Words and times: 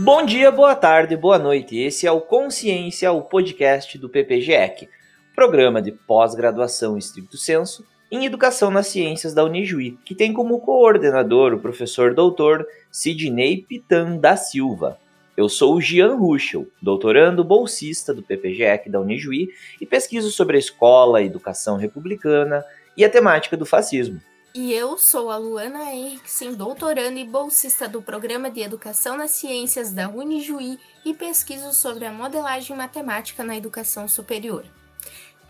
Bom 0.00 0.24
dia, 0.24 0.52
boa 0.52 0.76
tarde, 0.76 1.16
boa 1.16 1.40
noite. 1.40 1.76
Esse 1.76 2.06
é 2.06 2.12
o 2.12 2.20
Consciência, 2.20 3.10
o 3.10 3.20
podcast 3.20 3.98
do 3.98 4.08
PPGEC, 4.08 4.88
programa 5.34 5.82
de 5.82 5.90
pós-graduação 5.90 6.96
estricto 6.96 7.36
senso 7.36 7.84
em 8.08 8.24
Educação 8.24 8.70
nas 8.70 8.86
Ciências 8.86 9.34
da 9.34 9.42
Unijuí, 9.42 9.98
que 10.04 10.14
tem 10.14 10.32
como 10.32 10.60
coordenador 10.60 11.52
o 11.52 11.58
professor 11.58 12.14
doutor 12.14 12.64
Sidney 12.92 13.66
Pitan 13.68 14.16
da 14.16 14.36
Silva. 14.36 15.00
Eu 15.36 15.48
sou 15.48 15.74
o 15.74 15.80
Gian 15.80 16.14
Ruschel, 16.14 16.68
doutorando 16.80 17.42
bolsista 17.42 18.14
do 18.14 18.22
PPGEC 18.22 18.88
da 18.88 19.00
Unijuí 19.00 19.48
e 19.80 19.84
pesquiso 19.84 20.30
sobre 20.30 20.54
a 20.54 20.60
escola, 20.60 21.18
a 21.18 21.24
educação 21.24 21.76
republicana 21.76 22.64
e 22.96 23.04
a 23.04 23.10
temática 23.10 23.56
do 23.56 23.66
fascismo. 23.66 24.20
E 24.60 24.72
eu 24.72 24.98
sou 24.98 25.30
a 25.30 25.36
Luana 25.36 25.94
Henriksen, 25.94 26.52
doutoranda 26.52 27.20
e 27.20 27.24
bolsista 27.24 27.88
do 27.88 28.02
Programa 28.02 28.50
de 28.50 28.60
Educação 28.60 29.16
nas 29.16 29.30
Ciências 29.30 29.92
da 29.92 30.08
Unijuí 30.08 30.80
e 31.04 31.14
pesquiso 31.14 31.72
sobre 31.72 32.04
a 32.04 32.12
modelagem 32.12 32.76
matemática 32.76 33.44
na 33.44 33.56
educação 33.56 34.08
superior. 34.08 34.64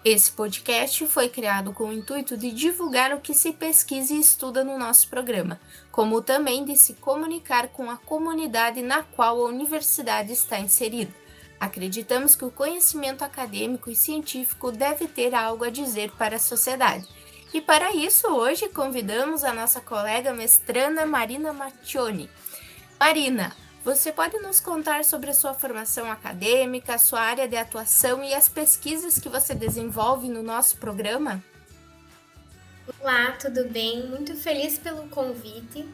Esse 0.04 0.30
podcast 0.30 1.06
foi 1.06 1.30
criado 1.30 1.72
com 1.72 1.84
o 1.84 1.92
intuito 1.94 2.36
de 2.36 2.50
divulgar 2.50 3.14
o 3.14 3.20
que 3.22 3.32
se 3.32 3.50
pesquisa 3.50 4.12
e 4.12 4.20
estuda 4.20 4.62
no 4.62 4.76
nosso 4.76 5.08
programa, 5.08 5.58
como 5.90 6.20
também 6.20 6.62
de 6.66 6.76
se 6.76 6.92
comunicar 6.92 7.68
com 7.68 7.90
a 7.90 7.96
comunidade 7.96 8.82
na 8.82 9.02
qual 9.02 9.40
a 9.40 9.48
universidade 9.48 10.34
está 10.34 10.60
inserida. 10.60 11.14
Acreditamos 11.58 12.36
que 12.36 12.44
o 12.44 12.50
conhecimento 12.50 13.24
acadêmico 13.24 13.88
e 13.90 13.96
científico 13.96 14.70
deve 14.70 15.08
ter 15.08 15.34
algo 15.34 15.64
a 15.64 15.70
dizer 15.70 16.10
para 16.12 16.36
a 16.36 16.38
sociedade. 16.38 17.08
E 17.52 17.62
para 17.62 17.94
isso, 17.94 18.26
hoje 18.28 18.68
convidamos 18.68 19.42
a 19.42 19.54
nossa 19.54 19.80
colega 19.80 20.34
mestrana 20.34 21.06
Marina 21.06 21.50
Maccioni. 21.50 22.28
Marina, 23.00 23.56
você 23.82 24.12
pode 24.12 24.38
nos 24.40 24.60
contar 24.60 25.02
sobre 25.02 25.30
a 25.30 25.34
sua 25.34 25.54
formação 25.54 26.10
acadêmica, 26.10 26.94
a 26.94 26.98
sua 26.98 27.20
área 27.20 27.48
de 27.48 27.56
atuação 27.56 28.22
e 28.22 28.34
as 28.34 28.50
pesquisas 28.50 29.18
que 29.18 29.30
você 29.30 29.54
desenvolve 29.54 30.28
no 30.28 30.42
nosso 30.42 30.76
programa? 30.76 31.42
Olá, 33.00 33.32
tudo 33.32 33.66
bem? 33.70 34.06
Muito 34.06 34.36
feliz 34.36 34.78
pelo 34.78 35.08
convite. 35.08 35.88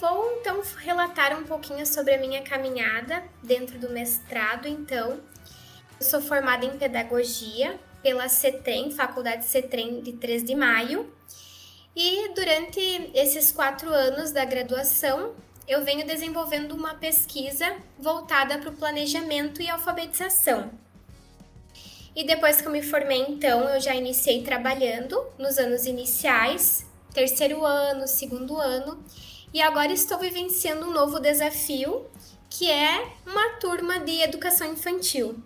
Vou 0.00 0.38
então 0.40 0.60
relatar 0.78 1.38
um 1.38 1.44
pouquinho 1.44 1.86
sobre 1.86 2.14
a 2.14 2.18
minha 2.18 2.42
caminhada 2.42 3.22
dentro 3.40 3.78
do 3.78 3.90
mestrado. 3.90 4.66
Então, 4.66 5.20
eu 6.00 6.06
sou 6.06 6.20
formada 6.20 6.66
em 6.66 6.76
pedagogia 6.76 7.78
pela 8.04 8.28
CETREM, 8.28 8.90
Faculdade 8.90 9.46
CETREM 9.46 10.02
de 10.02 10.12
3 10.12 10.44
de 10.44 10.54
maio. 10.54 11.10
E 11.96 12.28
durante 12.34 13.10
esses 13.14 13.50
quatro 13.50 13.88
anos 13.88 14.30
da 14.30 14.44
graduação, 14.44 15.34
eu 15.66 15.82
venho 15.82 16.06
desenvolvendo 16.06 16.72
uma 16.72 16.94
pesquisa 16.96 17.74
voltada 17.98 18.58
para 18.58 18.68
o 18.68 18.76
planejamento 18.76 19.62
e 19.62 19.70
alfabetização. 19.70 20.70
E 22.14 22.24
depois 22.24 22.60
que 22.60 22.68
eu 22.68 22.72
me 22.72 22.82
formei, 22.82 23.22
então, 23.22 23.66
eu 23.70 23.80
já 23.80 23.94
iniciei 23.94 24.42
trabalhando 24.42 25.24
nos 25.38 25.56
anos 25.56 25.86
iniciais, 25.86 26.84
terceiro 27.14 27.64
ano, 27.64 28.06
segundo 28.06 28.58
ano, 28.58 29.02
e 29.52 29.62
agora 29.62 29.92
estou 29.92 30.18
vivenciando 30.18 30.86
um 30.86 30.92
novo 30.92 31.18
desafio, 31.18 32.06
que 32.50 32.70
é 32.70 33.08
uma 33.26 33.54
turma 33.58 33.98
de 34.00 34.20
educação 34.20 34.70
infantil. 34.70 35.42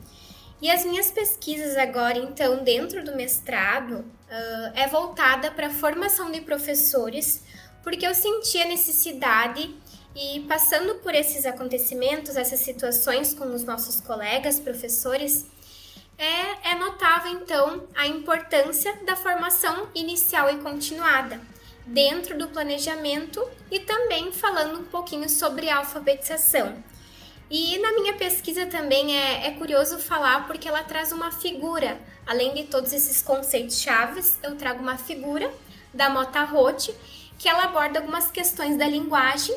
E 0.61 0.71
as 0.71 0.85
minhas 0.85 1.11
pesquisas 1.11 1.77
agora, 1.77 2.19
então, 2.19 2.65
dentro 2.65 3.05
do 3.05 3.15
mestrado, 3.15 4.01
uh, 4.01 4.73
é 4.75 4.89
voltada 4.89 5.51
para 5.51 5.69
a 5.69 5.71
formação 5.71 6.31
de 6.33 6.41
professores, 6.41 7.45
porque 7.83 8.07
eu 8.07 8.15
senti 8.15 8.61
a 8.61 8.67
necessidade 8.67 9.75
e 10.17 10.41
passando 10.49 10.97
por 10.97 11.15
esses 11.15 11.47
acontecimentos, 11.47 12.37
essas 12.37 12.61
situações 12.61 13.33
com 13.33 13.55
os 13.55 13.63
nossos 13.63 14.01
colegas, 14.01 14.59
professores, 14.59 15.47
é, 16.19 16.73
é 16.73 16.75
notável 16.75 17.31
então 17.33 17.87
a 17.95 18.09
importância 18.09 18.93
da 19.07 19.15
formação 19.15 19.89
inicial 19.95 20.51
e 20.51 20.59
continuada 20.59 21.41
dentro 21.87 22.37
do 22.37 22.49
planejamento 22.49 23.49
e 23.71 23.79
também 23.79 24.33
falando 24.33 24.81
um 24.81 24.85
pouquinho 24.85 25.29
sobre 25.29 25.71
alfabetização. 25.71 26.83
E 27.51 27.79
na 27.79 27.93
minha 27.93 28.15
pesquisa 28.15 28.67
também 28.67 29.17
é, 29.17 29.47
é 29.47 29.51
curioso 29.53 29.99
falar 29.99 30.47
porque 30.47 30.69
ela 30.69 30.83
traz 30.83 31.13
uma 31.13 31.33
figura, 31.33 31.99
além 32.27 32.55
de 32.55 32.65
todos 32.65 32.93
esses 32.93 33.23
conceitos 33.23 33.81
chaves, 33.81 34.39
eu 34.43 34.55
trago 34.57 34.83
uma 34.83 34.99
figura 34.99 35.51
da 35.95 36.11
Mota 36.11 36.45
Roth 36.45 36.91
que 37.39 37.49
ela 37.49 37.65
aborda 37.65 38.01
algumas 38.01 38.31
questões 38.31 38.77
da 38.77 38.87
linguagem 38.87 39.57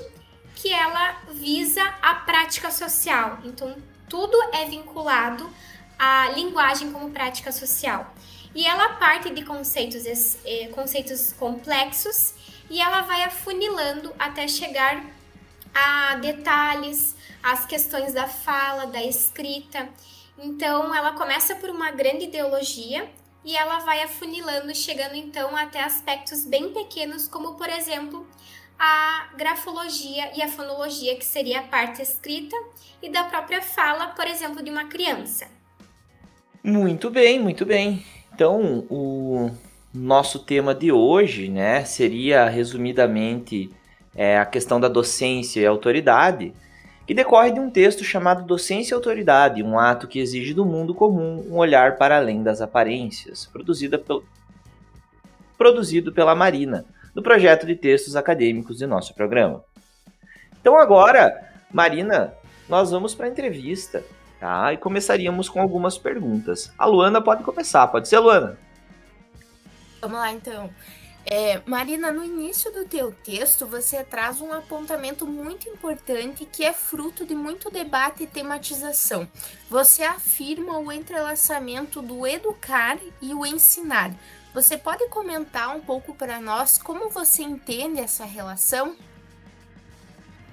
que 0.56 0.72
ela 0.72 1.22
visa 1.31 1.84
a 2.01 2.16
prática 2.16 2.69
social. 2.69 3.40
Então, 3.44 3.75
tudo 4.07 4.38
é 4.53 4.66
vinculado 4.66 5.50
à 5.97 6.30
linguagem 6.35 6.91
como 6.91 7.09
prática 7.09 7.51
social. 7.51 8.13
E 8.53 8.66
ela 8.66 8.90
parte 8.94 9.30
de 9.31 9.44
conceitos, 9.44 10.06
eh, 10.46 10.68
conceitos 10.68 11.34
complexos 11.34 12.34
e 12.69 12.80
ela 12.80 13.01
vai 13.01 13.24
afunilando 13.24 14.13
até 14.19 14.47
chegar 14.47 15.03
a 15.74 16.16
detalhes, 16.16 17.16
as 17.44 17.66
questões 17.66 18.13
da 18.13 18.28
fala, 18.28 18.85
da 18.88 19.03
escrita. 19.03 19.90
Então, 20.38 20.94
ela 20.94 21.13
começa 21.13 21.56
por 21.56 21.69
uma 21.69 21.91
grande 21.91 22.25
ideologia 22.25 23.09
e 23.44 23.56
ela 23.56 23.79
vai 23.79 24.03
afunilando, 24.03 24.74
chegando 24.75 25.16
então 25.16 25.56
até 25.56 25.84
aspectos 25.84 26.46
bem 26.46 26.72
pequenos, 26.72 27.28
como 27.28 27.56
por 27.56 27.69
exemplo 27.69 28.25
a 28.78 29.30
grafologia 29.38 30.31
e 30.35 30.41
a 30.41 30.47
fonologia, 30.47 31.16
que 31.16 31.25
seria 31.25 31.59
a 31.59 31.63
parte 31.63 32.01
escrita, 32.01 32.56
e 33.01 33.12
da 33.12 33.24
própria 33.25 33.62
fala, 33.62 34.07
por 34.07 34.25
exemplo, 34.25 34.63
de 34.63 34.72
uma 34.72 34.85
criança. 34.85 35.46
Muito 36.63 37.12
bem, 37.12 37.40
muito 37.40 37.63
bem. 37.63 38.03
Então, 38.34 38.85
o 38.90 39.51
nosso 39.94 40.40
tema 40.40 40.74
de 40.74 40.91
hoje, 40.91 41.47
né, 41.47 41.85
seria 41.85 42.50
resumidamente 42.50 43.69
é, 44.16 44.40
a 44.40 44.46
questão 44.46 44.80
da 44.80 44.88
docência 44.88 45.59
e 45.59 45.66
autoridade, 45.66 46.53
que 47.06 47.13
decorre 47.13 47.51
de 47.51 47.59
um 47.59 47.69
texto 47.69 48.03
chamado 48.03 48.45
Docência 48.45 48.94
e 48.94 48.95
Autoridade, 48.95 49.63
um 49.63 49.79
ato 49.79 50.07
que 50.07 50.19
exige 50.19 50.53
do 50.53 50.66
mundo 50.66 50.94
comum 50.94 51.45
um 51.50 51.57
olhar 51.57 51.97
para 51.97 52.17
além 52.17 52.44
das 52.44 52.62
aparências, 52.62 53.50
pelo, 54.06 54.23
produzido 55.57 56.13
pela 56.13 56.35
Marina, 56.35 56.85
do 57.13 57.22
projeto 57.22 57.66
de 57.66 57.75
textos 57.75 58.16
acadêmicos 58.16 58.78
de 58.78 58.85
nosso 58.85 59.13
programa. 59.13 59.63
Então 60.59 60.78
agora, 60.78 61.50
Marina, 61.72 62.34
nós 62.69 62.91
vamos 62.91 63.13
para 63.16 63.25
a 63.25 63.29
entrevista, 63.29 64.03
tá? 64.39 64.72
E 64.72 64.78
começaríamos 64.78 65.50
com 65.50 65.59
algumas 65.59 65.97
perguntas. 65.97 66.72
A 66.78 66.85
Luana 66.85 67.22
pode 67.22 67.44
começar, 67.44 67.88
pode 67.88 68.07
ser, 68.07 68.19
Luana? 68.19 68.57
Vamos 70.01 70.18
lá, 70.18 70.31
então. 70.31 70.69
É, 71.25 71.61
Marina, 71.65 72.11
no 72.11 72.23
início 72.23 72.71
do 72.71 72.85
teu 72.85 73.11
texto, 73.11 73.67
você 73.67 74.03
traz 74.03 74.41
um 74.41 74.51
apontamento 74.51 75.25
muito 75.27 75.69
importante 75.69 76.45
que 76.45 76.63
é 76.63 76.73
fruto 76.73 77.25
de 77.25 77.35
muito 77.35 77.69
debate 77.69 78.23
e 78.23 78.27
tematização. 78.27 79.27
Você 79.69 80.03
afirma 80.03 80.79
o 80.79 80.91
entrelaçamento 80.91 82.01
do 82.01 82.25
educar 82.25 82.97
e 83.21 83.33
o 83.33 83.45
ensinar. 83.45 84.13
Você 84.53 84.77
pode 84.77 85.07
comentar 85.07 85.75
um 85.75 85.79
pouco 85.79 86.13
para 86.13 86.41
nós 86.41 86.77
como 86.77 87.09
você 87.09 87.43
entende 87.43 87.99
essa 88.01 88.25
relação? 88.25 88.97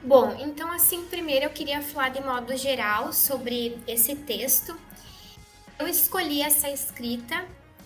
Bom, 0.02 0.36
então 0.38 0.70
assim, 0.70 1.04
primeiro 1.06 1.46
eu 1.46 1.50
queria 1.50 1.82
falar 1.82 2.10
de 2.10 2.20
modo 2.20 2.56
geral 2.56 3.12
sobre 3.12 3.78
esse 3.86 4.14
texto. 4.14 4.78
Eu 5.78 5.88
escolhi 5.88 6.40
essa 6.40 6.68
escrita, 6.70 7.44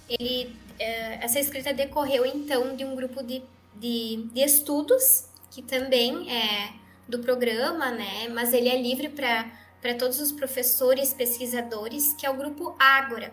ele, 0.09 0.55
essa 0.79 1.39
escrita 1.39 1.73
decorreu 1.73 2.25
então 2.25 2.75
de 2.77 2.85
um 2.85 2.95
grupo 2.95 3.23
de, 3.23 3.43
de, 3.75 4.29
de 4.33 4.41
estudos, 4.41 5.29
que 5.51 5.63
também 5.63 6.31
é 6.31 6.73
do 7.09 7.19
programa, 7.19 7.91
né? 7.91 8.29
Mas 8.29 8.53
ele 8.53 8.69
é 8.69 8.81
livre 8.81 9.09
para 9.09 9.95
todos 9.99 10.21
os 10.21 10.33
professores, 10.33 11.13
pesquisadores, 11.13 12.15
que 12.15 12.25
é 12.25 12.31
o 12.31 12.37
grupo 12.37 12.75
Ágora. 12.79 13.33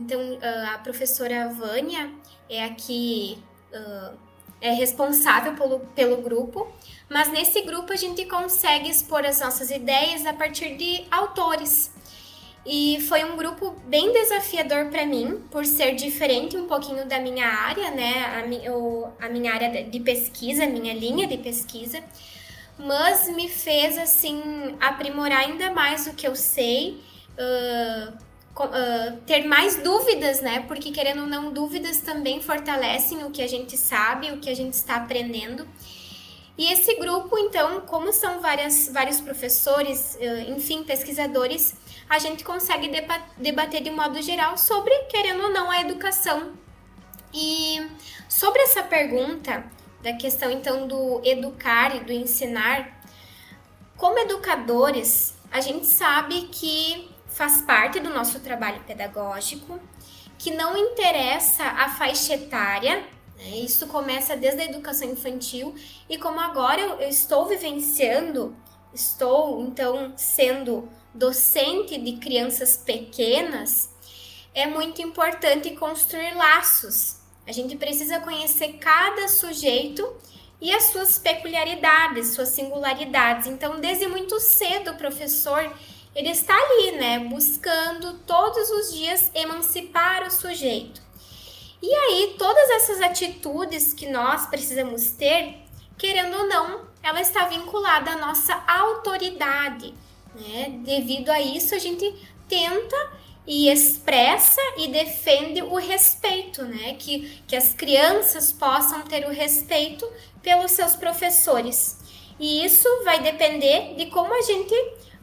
Então, 0.00 0.20
ah, 0.42 0.74
a 0.74 0.78
professora 0.78 1.48
Vânia 1.48 2.12
é 2.50 2.64
a 2.64 2.74
que 2.74 3.42
uh, 3.72 4.18
é 4.60 4.72
responsável 4.72 5.54
pelo, 5.54 5.80
pelo 5.94 6.16
grupo, 6.18 6.72
mas 7.08 7.28
nesse 7.28 7.62
grupo 7.62 7.92
a 7.92 7.96
gente 7.96 8.24
consegue 8.26 8.90
expor 8.90 9.24
as 9.24 9.40
nossas 9.40 9.70
ideias 9.70 10.26
a 10.26 10.32
partir 10.32 10.76
de 10.76 11.04
autores. 11.10 11.91
E 12.64 13.00
foi 13.08 13.24
um 13.24 13.36
grupo 13.36 13.74
bem 13.86 14.12
desafiador 14.12 14.86
para 14.86 15.04
mim, 15.04 15.42
por 15.50 15.66
ser 15.66 15.96
diferente 15.96 16.56
um 16.56 16.68
pouquinho 16.68 17.04
da 17.06 17.18
minha 17.18 17.46
área, 17.46 17.90
né? 17.90 18.38
A, 18.38 18.46
mi, 18.46 18.68
o, 18.68 19.08
a 19.20 19.28
minha 19.28 19.52
área 19.52 19.82
de 19.82 20.00
pesquisa, 20.00 20.64
minha 20.66 20.94
linha 20.94 21.26
de 21.26 21.38
pesquisa, 21.38 22.00
mas 22.78 23.28
me 23.34 23.48
fez, 23.48 23.98
assim, 23.98 24.40
aprimorar 24.80 25.40
ainda 25.40 25.72
mais 25.72 26.06
o 26.06 26.14
que 26.14 26.26
eu 26.26 26.36
sei. 26.36 27.00
Uh, 27.32 28.12
uh, 28.60 29.16
ter 29.26 29.44
mais 29.44 29.82
dúvidas, 29.82 30.40
né? 30.40 30.64
Porque 30.68 30.92
querendo 30.92 31.22
ou 31.22 31.26
não, 31.26 31.52
dúvidas 31.52 31.98
também 31.98 32.40
fortalecem 32.40 33.24
o 33.24 33.30
que 33.30 33.42
a 33.42 33.48
gente 33.48 33.76
sabe, 33.76 34.30
o 34.30 34.38
que 34.38 34.48
a 34.48 34.54
gente 34.54 34.74
está 34.74 34.96
aprendendo. 34.96 35.66
E 36.56 36.70
esse 36.70 36.94
grupo, 36.94 37.36
então, 37.38 37.80
como 37.80 38.12
são 38.12 38.40
várias, 38.40 38.88
vários 38.92 39.20
professores, 39.20 40.18
enfim, 40.48 40.82
pesquisadores, 40.84 41.74
a 42.12 42.18
gente 42.18 42.44
consegue 42.44 42.90
debater 43.38 43.82
de 43.82 43.90
modo 43.90 44.20
geral 44.20 44.58
sobre, 44.58 44.94
querendo 45.04 45.44
ou 45.44 45.50
não, 45.50 45.70
a 45.70 45.80
educação. 45.80 46.52
E 47.32 47.90
sobre 48.28 48.60
essa 48.60 48.82
pergunta, 48.82 49.64
da 50.02 50.12
questão 50.12 50.50
então 50.50 50.86
do 50.86 51.22
educar 51.24 51.96
e 51.96 52.00
do 52.00 52.12
ensinar, 52.12 53.00
como 53.96 54.18
educadores, 54.18 55.34
a 55.50 55.62
gente 55.62 55.86
sabe 55.86 56.48
que 56.52 57.10
faz 57.28 57.62
parte 57.62 57.98
do 57.98 58.10
nosso 58.10 58.40
trabalho 58.40 58.84
pedagógico, 58.84 59.80
que 60.36 60.50
não 60.50 60.76
interessa 60.76 61.64
a 61.64 61.88
faixa 61.88 62.34
etária, 62.34 63.06
né? 63.38 63.48
isso 63.56 63.86
começa 63.86 64.36
desde 64.36 64.60
a 64.60 64.64
educação 64.66 65.08
infantil, 65.08 65.74
e 66.10 66.18
como 66.18 66.38
agora 66.38 66.78
eu, 66.78 67.00
eu 67.00 67.08
estou 67.08 67.46
vivenciando, 67.46 68.54
estou 68.92 69.62
então 69.62 70.12
sendo 70.14 70.90
docente 71.14 71.98
de 71.98 72.12
crianças 72.18 72.76
pequenas, 72.76 73.90
é 74.54 74.66
muito 74.66 75.00
importante 75.02 75.70
construir 75.72 76.34
laços. 76.34 77.16
A 77.46 77.52
gente 77.52 77.76
precisa 77.76 78.20
conhecer 78.20 78.74
cada 78.74 79.28
sujeito 79.28 80.16
e 80.60 80.72
as 80.72 80.84
suas 80.84 81.18
peculiaridades, 81.18 82.34
suas 82.34 82.50
singularidades. 82.50 83.46
Então, 83.48 83.80
desde 83.80 84.06
muito 84.06 84.38
cedo, 84.38 84.92
o 84.92 84.96
professor 84.96 85.72
ele 86.14 86.28
está 86.28 86.54
ali, 86.54 86.92
né, 86.92 87.18
buscando 87.20 88.18
todos 88.26 88.70
os 88.70 88.92
dias 88.92 89.30
emancipar 89.34 90.26
o 90.26 90.30
sujeito. 90.30 91.00
E 91.82 91.92
aí, 91.92 92.36
todas 92.38 92.70
essas 92.70 93.00
atitudes 93.00 93.92
que 93.92 94.06
nós 94.06 94.46
precisamos 94.46 95.10
ter, 95.10 95.56
querendo 95.98 96.36
ou 96.36 96.46
não, 96.46 96.86
ela 97.02 97.20
está 97.20 97.46
vinculada 97.46 98.12
à 98.12 98.16
nossa 98.18 98.54
autoridade, 98.68 99.92
né? 100.34 100.80
Devido 100.84 101.30
a 101.30 101.40
isso, 101.40 101.74
a 101.74 101.78
gente 101.78 102.14
tenta 102.48 103.12
e 103.46 103.68
expressa 103.68 104.60
e 104.78 104.88
defende 104.88 105.62
o 105.62 105.76
respeito, 105.76 106.62
né? 106.64 106.94
Que, 106.98 107.42
que 107.46 107.56
as 107.56 107.72
crianças 107.74 108.52
possam 108.52 109.02
ter 109.02 109.26
o 109.26 109.30
respeito 109.30 110.08
pelos 110.42 110.70
seus 110.70 110.94
professores. 110.94 111.98
E 112.38 112.64
isso 112.64 112.88
vai 113.04 113.22
depender 113.22 113.94
de 113.96 114.06
como 114.06 114.32
a 114.34 114.42
gente 114.42 114.74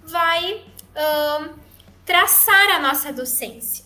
vai 0.03 0.61
traçar 2.05 2.71
a 2.71 2.79
nossa 2.79 3.13
docência. 3.13 3.85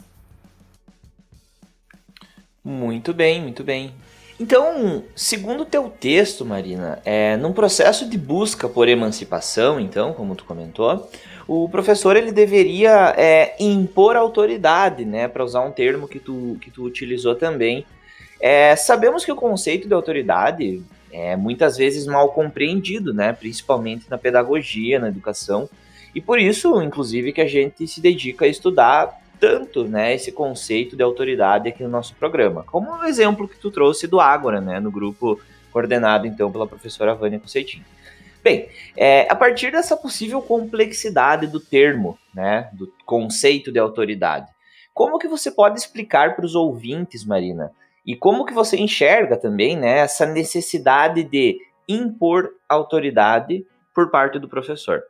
Muito 2.64 3.14
bem, 3.14 3.42
muito 3.42 3.64
bem. 3.64 3.94
Então, 4.40 5.04
segundo 5.16 5.64
teu 5.64 5.90
texto, 5.90 6.44
Marina, 6.44 7.00
é, 7.06 7.38
num 7.38 7.54
processo 7.54 8.10
de 8.10 8.18
busca 8.18 8.68
por 8.68 8.90
emancipação, 8.90 9.80
então, 9.80 10.12
como 10.12 10.36
tu 10.36 10.44
comentou, 10.44 11.10
o 11.48 11.70
professor 11.70 12.18
ele 12.18 12.32
deveria 12.32 13.14
é, 13.16 13.56
impor 13.60 14.16
autoridade, 14.16 15.06
né, 15.06 15.28
para 15.28 15.44
usar 15.44 15.62
um 15.62 15.72
termo 15.72 16.08
que 16.08 16.20
tu, 16.20 16.58
que 16.60 16.72
tu 16.72 16.84
utilizou 16.84 17.36
também. 17.36 17.86
É, 18.40 18.76
sabemos 18.76 19.24
que 19.24 19.32
o 19.32 19.36
conceito 19.36 19.88
de 19.88 19.94
autoridade 19.94 20.82
é 21.12 21.36
muitas 21.36 21.78
vezes 21.78 22.08
mal 22.08 22.30
compreendido, 22.30 23.14
né, 23.14 23.34
principalmente 23.34 24.06
na 24.10 24.18
pedagogia, 24.18 25.00
na 25.00 25.10
educação, 25.10 25.70
e 26.16 26.22
por 26.22 26.40
isso, 26.40 26.82
inclusive, 26.82 27.34
que 27.34 27.42
a 27.42 27.48
gente 27.48 27.88
se 27.88 28.02
dedica 28.02 28.46
a 28.46 28.48
estudar 28.48 29.23
tanto, 29.44 29.84
né, 29.84 30.16
esse 30.16 30.32
conceito 30.32 30.96
de 30.96 31.04
autoridade 31.04 31.68
aqui 31.68 31.84
no 31.84 31.90
nosso 31.90 32.16
programa, 32.16 32.64
como 32.64 32.90
o 32.94 33.04
exemplo 33.04 33.46
que 33.46 33.60
tu 33.60 33.70
trouxe 33.70 34.08
do 34.08 34.22
Ágora, 34.22 34.62
né, 34.62 34.80
no 34.80 34.90
grupo 34.90 35.38
coordenado 35.70 36.26
então 36.26 36.50
pela 36.50 36.66
professora 36.66 37.14
Vânia 37.14 37.42
Conceitinho. 37.42 37.84
Bem, 38.42 38.70
é, 38.96 39.30
a 39.30 39.36
partir 39.36 39.70
dessa 39.70 39.98
possível 39.98 40.42
complexidade 40.42 41.46
do 41.46 41.60
termo, 41.60 42.18
né, 42.34 42.70
do 42.72 42.90
conceito 43.06 43.70
de 43.70 43.78
autoridade, 43.78 44.48
como 44.94 45.20
que 45.20 45.28
você 45.28 45.52
pode 45.52 45.78
explicar 45.78 46.38
para 46.38 46.46
os 46.46 46.56
ouvintes, 46.56 47.26
Marina, 47.26 47.74
e 48.06 48.16
como 48.16 48.46
que 48.46 48.54
você 48.54 48.78
enxerga 48.78 49.36
também, 49.36 49.76
né, 49.76 49.98
essa 50.00 50.26
necessidade 50.26 51.22
de 51.22 51.60
impor 51.86 52.50
autoridade 52.70 53.66
por 53.94 54.10
parte 54.10 54.40
do 54.40 54.48
professor? 54.48 55.04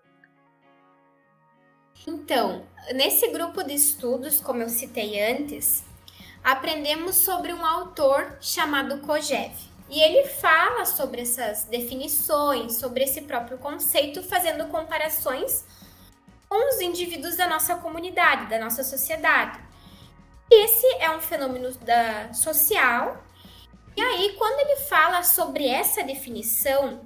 Então, 2.07 2.66
nesse 2.94 3.28
grupo 3.30 3.63
de 3.63 3.74
estudos, 3.74 4.42
como 4.42 4.62
eu 4.62 4.69
citei 4.69 5.22
antes, 5.22 5.84
aprendemos 6.44 7.16
sobre 7.18 7.54
um 7.54 7.66
autor 7.66 8.38
chamado 8.42 9.00
Kojève. 9.00 9.72
E 9.90 10.01
ele 10.01 10.28
fala 10.28 10.86
sobre 10.86 11.22
essas 11.22 11.66
definições, 11.66 12.78
sobre 12.78 13.04
esse 13.04 13.22
próprio 13.22 13.57
conceito, 13.57 14.24
fazendo 14.24 14.66
comparações 14.68 15.63
com 16.50 16.69
os 16.69 16.81
indivíduos 16.81 17.36
da 17.36 17.48
nossa 17.48 17.75
comunidade, 17.75 18.50
da 18.50 18.60
nossa 18.60 18.84
sociedade. 18.84 19.60
Esse 20.51 20.86
é 21.00 21.10
um 21.16 21.22
fenômeno 21.22 21.72
da, 21.78 22.34
social. 22.34 23.24
E 23.96 24.01
aí, 24.01 24.34
quando 24.38 24.60
ele 24.60 24.81
fala 24.81 25.24
sobre 25.24 25.68
essa 25.68 26.04
definição, 26.04 27.01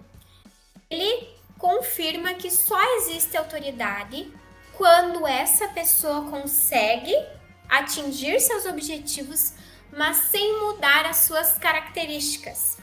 ele 0.90 1.30
confirma 1.58 2.34
que 2.34 2.50
só 2.50 2.80
existe 2.98 3.36
autoridade 3.36 4.32
quando 4.78 5.26
essa 5.28 5.68
pessoa 5.68 6.30
consegue 6.30 7.14
atingir 7.70 8.40
seus 8.40 8.66
objetivos 8.66 9.54
mas 9.92 10.18
sem 10.32 10.60
mudar 10.60 11.06
as 11.06 11.18
suas 11.18 11.58
características. 11.58 12.78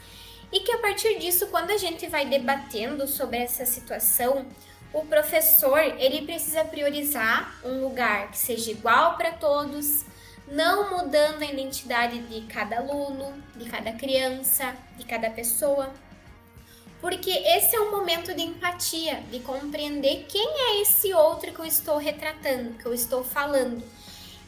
E 0.51 0.59
que 0.59 0.71
a 0.71 0.77
partir 0.79 1.17
disso, 1.19 1.47
quando 1.47 1.71
a 1.71 1.77
gente 1.77 2.07
vai 2.07 2.25
debatendo 2.25 3.07
sobre 3.07 3.37
essa 3.37 3.65
situação, 3.65 4.45
o 4.93 5.05
professor 5.05 5.79
ele 5.79 6.25
precisa 6.25 6.63
priorizar 6.63 7.59
um 7.63 7.81
lugar 7.81 8.31
que 8.31 8.37
seja 8.37 8.71
igual 8.71 9.17
para 9.17 9.31
todos, 9.31 10.05
não 10.47 10.97
mudando 10.97 11.41
a 11.41 11.45
identidade 11.45 12.19
de 12.19 12.41
cada 12.47 12.77
aluno, 12.77 13.33
de 13.55 13.69
cada 13.69 13.91
criança, 13.93 14.75
de 14.97 15.05
cada 15.05 15.29
pessoa. 15.29 15.91
Porque 17.05 17.29
esse 17.29 17.75
é 17.75 17.79
um 17.79 17.91
momento 17.91 18.33
de 18.33 18.41
empatia, 18.41 19.21
de 19.29 19.39
compreender 19.41 20.25
quem 20.27 20.43
é 20.43 20.81
esse 20.81 21.13
outro 21.13 21.53
que 21.53 21.59
eu 21.59 21.65
estou 21.65 21.97
retratando, 21.97 22.79
que 22.79 22.85
eu 22.87 22.95
estou 22.95 23.23
falando. 23.23 23.83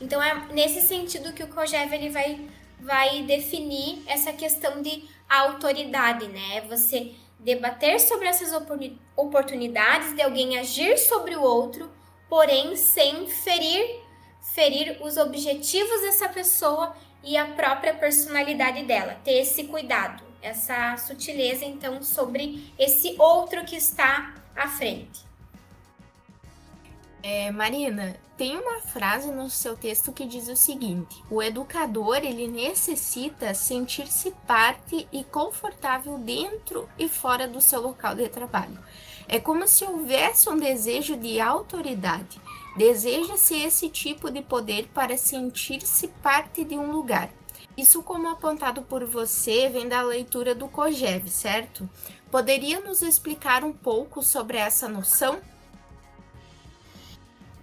Então 0.01 0.19
é 0.19 0.47
nesse 0.51 0.81
sentido 0.81 1.33
que 1.33 1.43
o 1.43 1.49
COGEV 1.49 1.93
ele 1.93 2.09
vai, 2.09 2.49
vai 2.79 3.21
definir 3.21 4.01
essa 4.07 4.33
questão 4.33 4.81
de 4.81 5.07
autoridade, 5.29 6.27
né? 6.29 6.61
Você 6.61 7.11
debater 7.37 7.99
sobre 7.99 8.27
essas 8.27 8.51
oportunidades 9.15 10.15
de 10.15 10.23
alguém 10.23 10.57
agir 10.57 10.97
sobre 10.97 11.35
o 11.35 11.43
outro, 11.43 11.91
porém 12.27 12.75
sem 12.75 13.27
ferir 13.27 14.01
ferir 14.55 14.97
os 15.01 15.15
objetivos 15.15 16.01
dessa 16.01 16.27
pessoa 16.27 16.95
e 17.23 17.37
a 17.37 17.45
própria 17.45 17.93
personalidade 17.93 18.81
dela. 18.81 19.15
Ter 19.23 19.41
esse 19.41 19.65
cuidado, 19.65 20.26
essa 20.47 20.97
sutileza 20.97 21.65
então 21.65 22.01
sobre 22.01 22.73
esse 22.77 23.15
outro 23.19 23.63
que 23.65 23.75
está 23.75 24.33
à 24.55 24.67
frente. 24.67 25.25
É, 27.21 27.51
Marina, 27.51 28.15
tem 28.37 28.55
uma 28.55 28.79
frase 28.81 29.31
no 29.31 29.49
seu 29.49 29.75
texto 29.75 30.13
que 30.13 30.25
diz 30.25 30.47
o 30.47 30.55
seguinte: 30.55 31.21
o 31.29 31.41
educador 31.41 32.17
ele 32.17 32.47
necessita 32.47 33.53
sentir-se 33.53 34.31
parte 34.45 35.07
e 35.11 35.23
confortável 35.23 36.17
dentro 36.19 36.87
e 36.97 37.09
fora 37.09 37.47
do 37.47 37.59
seu 37.59 37.81
local 37.81 38.15
de 38.15 38.29
trabalho. 38.29 38.77
É 39.27 39.39
como 39.39 39.67
se 39.67 39.83
houvesse 39.83 40.47
um 40.49 40.57
desejo 40.57 41.17
de 41.17 41.41
autoridade. 41.41 42.39
Deseja-se 42.77 43.55
esse 43.61 43.89
tipo 43.89 44.29
de 44.29 44.41
poder 44.41 44.87
para 44.93 45.17
sentir-se 45.17 46.07
parte 46.07 46.63
de 46.63 46.77
um 46.77 46.91
lugar. 46.91 47.29
Isso, 47.77 48.01
como 48.01 48.27
apontado 48.27 48.81
por 48.81 49.05
você, 49.05 49.69
vem 49.69 49.87
da 49.87 50.01
leitura 50.01 50.55
do 50.55 50.67
COGEV, 50.67 51.29
certo? 51.29 51.87
Poderia 52.31 52.79
nos 52.79 53.03
explicar 53.03 53.63
um 53.63 53.71
pouco 53.71 54.23
sobre 54.23 54.57
essa 54.57 54.89
noção? 54.89 55.39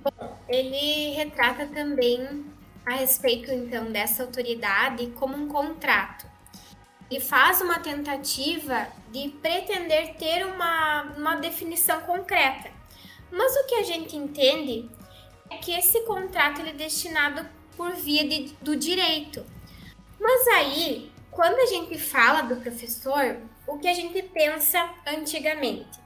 Bom, 0.05 0.39
ele 0.49 1.11
retrata 1.17 1.67
também 1.67 2.45
a 2.87 2.95
respeito 2.95 3.51
então 3.51 3.91
dessa 3.91 4.23
autoridade 4.23 5.09
como 5.19 5.37
um 5.37 5.49
contrato. 5.49 6.27
Ele 7.11 7.21
faz 7.21 7.61
uma 7.61 7.81
tentativa 7.81 8.87
de 9.11 9.31
pretender 9.43 10.15
ter 10.15 10.47
uma, 10.47 11.03
uma 11.17 11.35
definição 11.37 12.01
concreta. 12.03 12.71
Mas 13.33 13.53
o 13.57 13.67
que 13.67 13.75
a 13.75 13.83
gente 13.83 14.17
entende 14.17 14.89
é 15.51 15.57
que 15.57 15.73
esse 15.73 16.01
contrato 16.03 16.61
ele 16.61 16.71
é 16.71 16.75
destinado 16.75 17.45
por 17.77 17.93
via 17.95 18.29
de, 18.29 18.55
do 18.63 18.77
direito. 18.77 19.45
Mas 20.25 20.49
aí, 20.49 21.13
quando 21.31 21.59
a 21.59 21.67
gente 21.67 21.99
fala 21.99 22.41
do 22.41 22.57
professor, 22.57 23.43
o 23.67 23.77
que 23.77 23.87
a 23.87 23.93
gente 23.93 24.23
pensa 24.23 24.91
antigamente? 25.07 26.01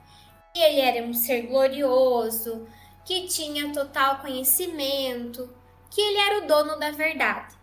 Que 0.52 0.60
ele 0.60 0.80
era 0.80 1.06
um 1.06 1.14
ser 1.14 1.42
glorioso, 1.42 2.66
que 3.04 3.28
tinha 3.28 3.72
total 3.72 4.18
conhecimento, 4.18 5.48
que 5.88 6.00
ele 6.00 6.18
era 6.18 6.38
o 6.38 6.48
dono 6.48 6.76
da 6.80 6.90
verdade. 6.90 7.54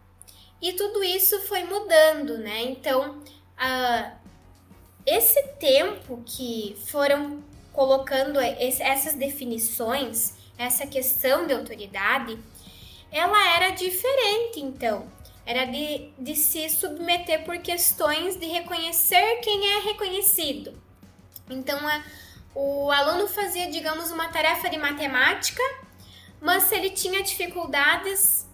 E 0.61 0.71
tudo 0.71 1.03
isso 1.03 1.41
foi 1.41 1.65
mudando, 1.65 2.37
né? 2.37 2.61
Então, 2.61 3.19
uh, 3.19 4.11
esse 5.05 5.43
tempo 5.59 6.23
que 6.25 6.77
foram 6.87 7.43
colocando 7.73 8.39
essas 8.39 9.13
definições, 9.15 10.35
essa 10.57 10.87
questão 10.87 11.45
de 11.45 11.53
autoridade, 11.53 12.39
ela 13.11 13.55
era 13.57 13.71
diferente, 13.71 14.61
então. 14.61 15.13
Era 15.45 15.65
de, 15.65 16.09
de 16.17 16.35
se 16.35 16.67
submeter 16.69 17.43
por 17.43 17.57
questões 17.59 18.35
de 18.35 18.47
reconhecer 18.47 19.39
quem 19.43 19.75
é 19.75 19.79
reconhecido. 19.81 20.73
Então, 21.49 21.77
a, 21.87 22.03
o 22.55 22.89
aluno 22.91 23.27
fazia, 23.27 23.69
digamos, 23.69 24.09
uma 24.11 24.29
tarefa 24.29 24.69
de 24.69 24.77
matemática, 24.77 25.61
mas 26.41 26.63
se 26.63 26.75
ele 26.75 26.89
tinha 26.89 27.21
dificuldades, 27.21 28.47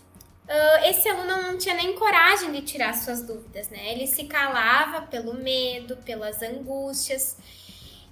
uh, 0.47 0.85
esse 0.85 1.07
aluno 1.07 1.43
não 1.43 1.57
tinha 1.57 1.75
nem 1.75 1.95
coragem 1.95 2.51
de 2.51 2.61
tirar 2.61 2.93
suas 2.93 3.21
dúvidas, 3.21 3.69
né? 3.69 3.91
Ele 3.91 4.07
se 4.07 4.25
calava 4.25 5.03
pelo 5.03 5.33
medo, 5.33 5.97
pelas 5.97 6.41
angústias. 6.41 7.37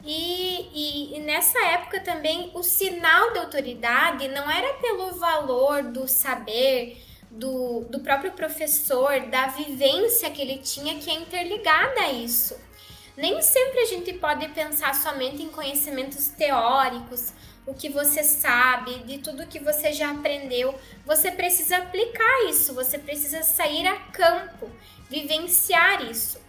E, 0.05 0.69
e, 0.74 1.17
e, 1.17 1.19
nessa 1.19 1.59
época 1.67 2.00
também 2.00 2.51
o 2.53 2.63
sinal 2.63 3.33
de 3.33 3.39
autoridade 3.39 4.29
não 4.29 4.50
era 4.50 4.75
pelo 4.75 5.12
valor 5.15 5.83
do 5.83 6.07
saber 6.07 7.05
do, 7.29 7.81
do 7.89 8.00
próprio 8.00 8.31
professor, 8.31 9.19
da 9.27 9.48
vivência 9.48 10.29
que 10.31 10.41
ele 10.41 10.57
tinha, 10.57 11.00
que 11.00 11.09
é 11.09 11.13
interligada 11.13 12.01
a 12.01 12.12
isso. 12.12 12.55
Nem 13.15 13.41
sempre 13.41 13.79
a 13.81 13.86
gente 13.86 14.13
pode 14.13 14.48
pensar 14.50 14.95
somente 14.95 15.43
em 15.43 15.50
conhecimentos 15.50 16.29
teóricos, 16.29 17.33
o 17.65 17.74
que 17.74 17.89
você 17.89 18.24
sabe, 18.24 19.00
de 19.03 19.19
tudo 19.19 19.45
que 19.45 19.59
você 19.59 19.91
já 19.91 20.12
aprendeu. 20.12 20.74
Você 21.05 21.29
precisa 21.29 21.77
aplicar 21.77 22.50
isso, 22.50 22.74
você 22.74 22.98
precisa 22.98 23.43
sair 23.43 23.86
a 23.86 23.95
campo, 23.95 24.71
vivenciar 25.09 26.09
isso. 26.09 26.39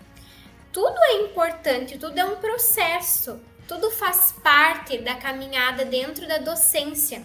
Tudo 0.72 0.96
é 1.02 1.22
importante, 1.22 1.98
tudo 1.98 2.16
é 2.18 2.24
um 2.24 2.36
processo, 2.36 3.40
tudo 3.66 3.90
faz 3.90 4.32
parte 4.42 4.98
da 4.98 5.16
caminhada 5.16 5.84
dentro 5.84 6.26
da 6.26 6.38
docência. 6.38 7.22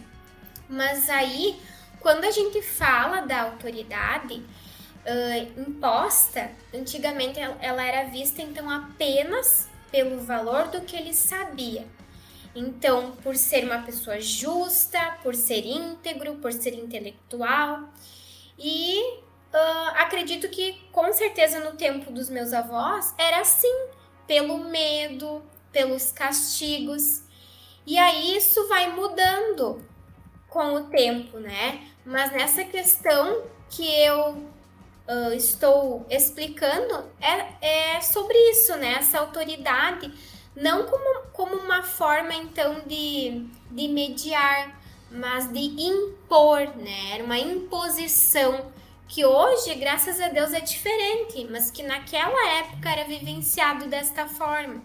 Mas 0.67 1.09
aí, 1.09 1.59
quando 2.05 2.25
a 2.25 2.29
gente 2.29 2.61
fala 2.61 3.21
da 3.21 3.41
autoridade 3.41 4.35
uh, 4.35 5.59
imposta, 5.59 6.51
antigamente 6.71 7.39
ela 7.39 7.83
era 7.83 8.07
vista 8.11 8.43
então 8.43 8.69
apenas 8.69 9.67
pelo 9.89 10.19
valor 10.19 10.67
do 10.67 10.81
que 10.81 10.95
ele 10.95 11.15
sabia. 11.15 11.87
Então, 12.53 13.13
por 13.23 13.35
ser 13.35 13.65
uma 13.65 13.79
pessoa 13.79 14.21
justa, 14.21 15.17
por 15.23 15.33
ser 15.33 15.65
íntegro, 15.65 16.35
por 16.35 16.53
ser 16.53 16.75
intelectual. 16.75 17.89
E 18.55 19.01
uh, 19.51 19.89
acredito 19.95 20.47
que, 20.49 20.73
com 20.91 21.11
certeza, 21.11 21.59
no 21.59 21.75
tempo 21.75 22.11
dos 22.11 22.29
meus 22.29 22.53
avós, 22.53 23.15
era 23.17 23.39
assim, 23.39 23.87
pelo 24.27 24.59
medo, 24.59 25.41
pelos 25.71 26.11
castigos. 26.11 27.23
E 27.83 27.97
aí 27.97 28.37
isso 28.37 28.67
vai 28.67 28.93
mudando 28.93 29.83
com 30.47 30.75
o 30.75 30.83
tempo, 30.83 31.39
né? 31.39 31.94
Mas 32.05 32.31
nessa 32.31 32.63
questão 32.63 33.43
que 33.69 33.85
eu 34.03 34.31
uh, 35.07 35.33
estou 35.33 36.05
explicando 36.09 37.03
é, 37.19 37.95
é 37.95 38.01
sobre 38.01 38.37
isso, 38.51 38.75
né? 38.77 38.95
Essa 38.99 39.19
autoridade 39.19 40.13
não 40.55 40.85
como, 40.85 41.21
como 41.33 41.55
uma 41.55 41.83
forma 41.83 42.33
então 42.33 42.81
de, 42.85 43.47
de 43.71 43.87
mediar, 43.87 44.79
mas 45.11 45.51
de 45.51 45.59
impor, 45.59 46.75
né? 46.77 47.13
Era 47.13 47.23
uma 47.23 47.37
imposição 47.37 48.71
que 49.07 49.25
hoje, 49.25 49.73
graças 49.75 50.19
a 50.19 50.29
Deus, 50.29 50.53
é 50.53 50.59
diferente, 50.59 51.47
mas 51.49 51.69
que 51.69 51.83
naquela 51.83 52.49
época 52.57 52.89
era 52.89 53.03
vivenciado 53.03 53.87
desta 53.87 54.27
forma. 54.27 54.81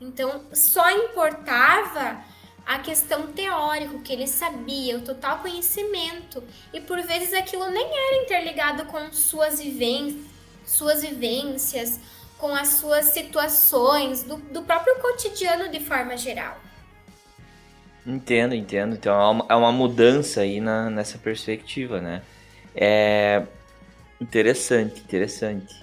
Então, 0.00 0.46
só 0.52 0.90
importava 0.90 2.24
a 2.70 2.78
questão 2.78 3.26
teórica, 3.26 3.98
que 3.98 4.12
ele 4.12 4.28
sabia, 4.28 4.96
o 4.96 5.00
total 5.00 5.40
conhecimento, 5.40 6.40
e 6.72 6.80
por 6.80 7.02
vezes 7.02 7.32
aquilo 7.32 7.68
nem 7.68 7.84
era 7.84 8.22
interligado 8.22 8.84
com 8.84 9.10
suas 9.10 9.60
vivências, 9.60 10.24
suas 10.64 11.02
vivências 11.02 11.98
com 12.38 12.54
as 12.54 12.68
suas 12.68 13.06
situações, 13.06 14.22
do, 14.22 14.36
do 14.36 14.62
próprio 14.62 14.94
cotidiano 15.00 15.68
de 15.68 15.80
forma 15.80 16.16
geral. 16.16 16.56
Entendo, 18.06 18.54
entendo. 18.54 18.94
Então 18.94 19.20
é 19.20 19.30
uma, 19.30 19.46
é 19.48 19.54
uma 19.56 19.72
mudança 19.72 20.42
aí 20.42 20.60
na, 20.60 20.88
nessa 20.88 21.18
perspectiva, 21.18 22.00
né? 22.00 22.22
É 22.72 23.42
interessante, 24.20 25.00
interessante. 25.00 25.74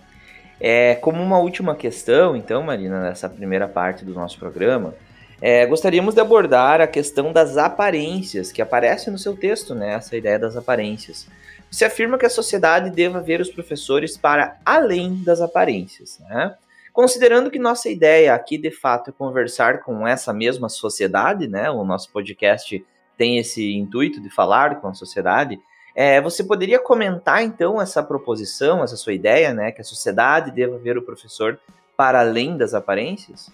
É, 0.58 0.96
como 0.96 1.22
uma 1.22 1.38
última 1.38 1.75
questão, 1.75 2.34
então, 2.34 2.63
Marina, 2.63 3.01
nessa 3.01 3.27
primeira 3.27 3.67
parte 3.67 4.06
do 4.06 4.13
nosso 4.13 4.39
programa, 4.39 4.96
é, 5.41 5.65
gostaríamos 5.65 6.15
de 6.15 6.22
abordar 6.22 6.82
a 6.82 6.88
questão 6.88 7.32
das 7.32 7.58
aparências, 7.58 8.51
que 8.51 8.62
aparece 8.62 9.12
no 9.12 9.17
seu 9.17 9.36
texto, 9.36 9.75
né? 9.75 9.94
Essa 9.94 10.17
ideia 10.17 10.39
das 10.39 10.56
aparências. 10.56 11.27
Você 11.70 11.86
afirma 11.86 12.17
que 12.17 12.25
a 12.25 12.29
sociedade 12.29 12.89
deva 12.89 13.22
ver 13.22 13.41
os 13.41 13.50
professores 13.50 14.17
para 14.17 14.58
além 14.65 15.24
das 15.24 15.41
aparências, 15.41 16.20
né? 16.29 16.56
Considerando 16.91 17.51
que 17.51 17.60
nossa 17.60 17.89
ideia 17.89 18.34
aqui 18.34 18.58
de 18.58 18.72
fato 18.72 19.12
é 19.12 19.13
conversar 19.13 19.84
com 19.84 20.08
essa 20.08 20.34
mesma 20.34 20.70
sociedade, 20.70 21.48
né? 21.48 21.70
O 21.70 21.84
nosso 21.84 22.12
podcast 22.12 22.84
tem 23.15 23.38
esse 23.38 23.75
intuito 23.75 24.20
de 24.20 24.32
falar 24.32 24.82
com 24.82 24.88
a 24.88 24.94
sociedade. 24.96 25.60
É, 25.94 26.20
você 26.20 26.44
poderia 26.44 26.79
comentar 26.79 27.44
então 27.44 27.79
essa 27.79 28.01
proposição, 28.01 28.84
essa 28.84 28.96
sua 28.96 29.13
ideia, 29.13 29.53
né? 29.53 29.72
Que 29.72 29.82
a 29.82 29.84
sociedade 29.84 30.50
deva 30.50 30.79
ver 30.79 30.98
o 30.98 31.03
professor 31.03 31.60
para 31.96 32.22
além 32.22 32.58
das 32.58 32.74
aparências? 32.74 33.51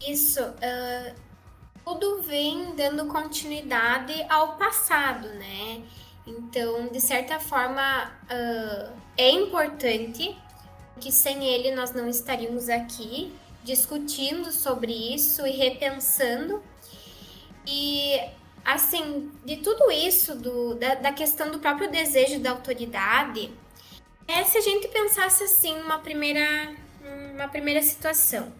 Isso. 0.00 0.42
Uh, 0.42 1.14
tudo 1.84 2.22
vem 2.22 2.74
dando 2.74 3.06
continuidade 3.06 4.26
ao 4.28 4.56
passado, 4.56 5.28
né? 5.28 5.82
Então, 6.26 6.88
de 6.88 7.00
certa 7.00 7.38
forma, 7.38 8.12
uh, 8.24 8.92
é 9.16 9.30
importante 9.30 10.36
que 11.00 11.12
sem 11.12 11.46
ele 11.46 11.74
nós 11.74 11.92
não 11.92 12.08
estaríamos 12.08 12.68
aqui 12.68 13.32
discutindo 13.62 14.50
sobre 14.50 14.92
isso 14.92 15.46
e 15.46 15.50
repensando. 15.52 16.62
E, 17.66 18.18
assim, 18.64 19.30
de 19.44 19.58
tudo 19.58 19.90
isso, 19.90 20.34
do, 20.34 20.74
da, 20.74 20.96
da 20.96 21.12
questão 21.12 21.50
do 21.50 21.58
próprio 21.58 21.90
desejo 21.90 22.40
da 22.40 22.50
autoridade, 22.50 23.52
é 24.26 24.42
se 24.44 24.58
a 24.58 24.60
gente 24.60 24.88
pensasse 24.88 25.44
assim, 25.44 25.80
uma 25.80 25.98
primeira, 25.98 26.74
uma 27.34 27.48
primeira 27.48 27.82
situação. 27.82 28.52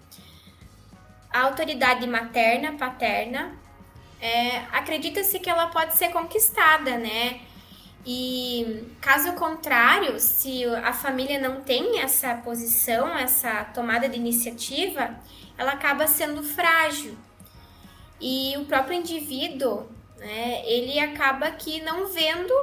A 1.30 1.42
autoridade 1.42 2.06
materna, 2.06 2.73
paterna, 2.73 3.56
é, 4.21 4.59
acredita-se 4.73 5.38
que 5.38 5.50
ela 5.50 5.66
pode 5.68 5.97
ser 5.97 6.11
conquistada, 6.11 6.97
né? 6.97 7.40
E 8.04 8.85
caso 9.00 9.33
contrário, 9.33 10.18
se 10.21 10.64
a 10.64 10.92
família 10.92 11.40
não 11.40 11.61
tem 11.62 12.00
essa 12.00 12.37
posição, 12.37 13.09
essa 13.18 13.64
tomada 13.64 14.09
de 14.09 14.16
iniciativa, 14.16 15.18
ela 15.59 15.73
acaba 15.73 16.06
sendo 16.06 16.42
frágil. 16.42 17.16
E 18.21 18.54
o 18.59 18.64
próprio 18.64 18.99
indivíduo, 18.99 19.88
né, 20.18 20.62
ele 20.64 20.99
acaba 21.00 21.47
aqui 21.47 21.83
não 21.83 22.06
vendo 22.06 22.54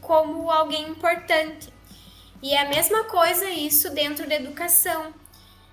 como 0.00 0.50
alguém 0.50 0.88
importante. 0.88 1.72
E 2.42 2.52
é 2.52 2.62
a 2.62 2.68
mesma 2.68 3.04
coisa 3.04 3.48
isso 3.48 3.90
dentro 3.90 4.28
da 4.28 4.34
educação. 4.34 5.14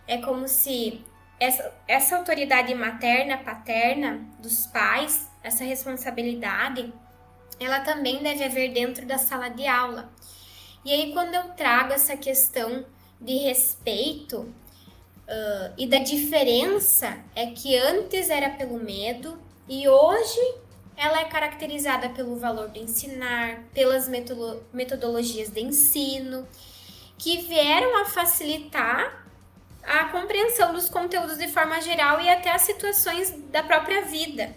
É 0.05 0.17
como 0.17 0.47
se 0.47 1.01
essa, 1.39 1.71
essa 1.87 2.17
autoridade 2.17 2.73
materna, 2.73 3.37
paterna 3.37 4.21
dos 4.39 4.67
pais, 4.67 5.29
essa 5.43 5.63
responsabilidade, 5.63 6.91
ela 7.59 7.81
também 7.81 8.21
deve 8.21 8.43
haver 8.43 8.73
dentro 8.73 9.05
da 9.05 9.17
sala 9.17 9.49
de 9.49 9.67
aula. 9.67 10.09
E 10.83 10.91
aí, 10.91 11.11
quando 11.13 11.33
eu 11.35 11.49
trago 11.49 11.93
essa 11.93 12.15
questão 12.15 12.85
de 13.19 13.37
respeito 13.37 14.37
uh, 14.37 15.73
e 15.77 15.87
da 15.87 15.99
diferença, 15.99 17.17
é 17.35 17.47
que 17.47 17.77
antes 17.77 18.29
era 18.29 18.51
pelo 18.51 18.79
medo 18.79 19.37
e 19.67 19.87
hoje 19.87 20.55
ela 20.95 21.19
é 21.19 21.25
caracterizada 21.25 22.09
pelo 22.09 22.37
valor 22.37 22.69
do 22.69 22.79
ensinar, 22.79 23.63
pelas 23.73 24.09
metodologias 24.73 25.49
de 25.49 25.61
ensino, 25.61 26.47
que 27.17 27.41
vieram 27.41 28.01
a 28.01 28.05
facilitar 28.05 29.26
a 29.87 30.05
compreensão 30.09 30.73
dos 30.73 30.89
conteúdos 30.89 31.37
de 31.37 31.47
forma 31.47 31.79
geral 31.81 32.19
e 32.19 32.29
até 32.29 32.51
as 32.51 32.63
situações 32.63 33.31
da 33.49 33.63
própria 33.63 34.01
vida. 34.03 34.53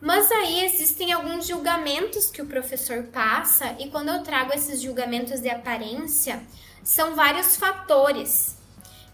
Mas 0.00 0.30
aí 0.30 0.64
existem 0.64 1.12
alguns 1.12 1.46
julgamentos 1.46 2.30
que 2.30 2.40
o 2.40 2.46
professor 2.46 3.04
passa, 3.04 3.76
e 3.78 3.90
quando 3.90 4.08
eu 4.08 4.22
trago 4.22 4.52
esses 4.52 4.80
julgamentos 4.80 5.40
de 5.40 5.50
aparência, 5.50 6.42
são 6.82 7.14
vários 7.14 7.56
fatores 7.56 8.56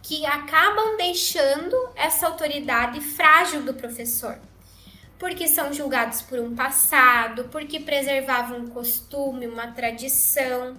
que 0.02 0.24
acabam 0.24 0.96
deixando 0.96 1.76
essa 1.94 2.26
autoridade 2.26 3.00
frágil 3.00 3.62
do 3.62 3.74
professor. 3.74 4.38
Porque 5.18 5.48
são 5.48 5.72
julgados 5.72 6.22
por 6.22 6.38
um 6.38 6.54
passado, 6.54 7.44
porque 7.50 7.80
preservavam 7.80 8.60
um 8.60 8.68
costume, 8.68 9.46
uma 9.46 9.72
tradição, 9.72 10.78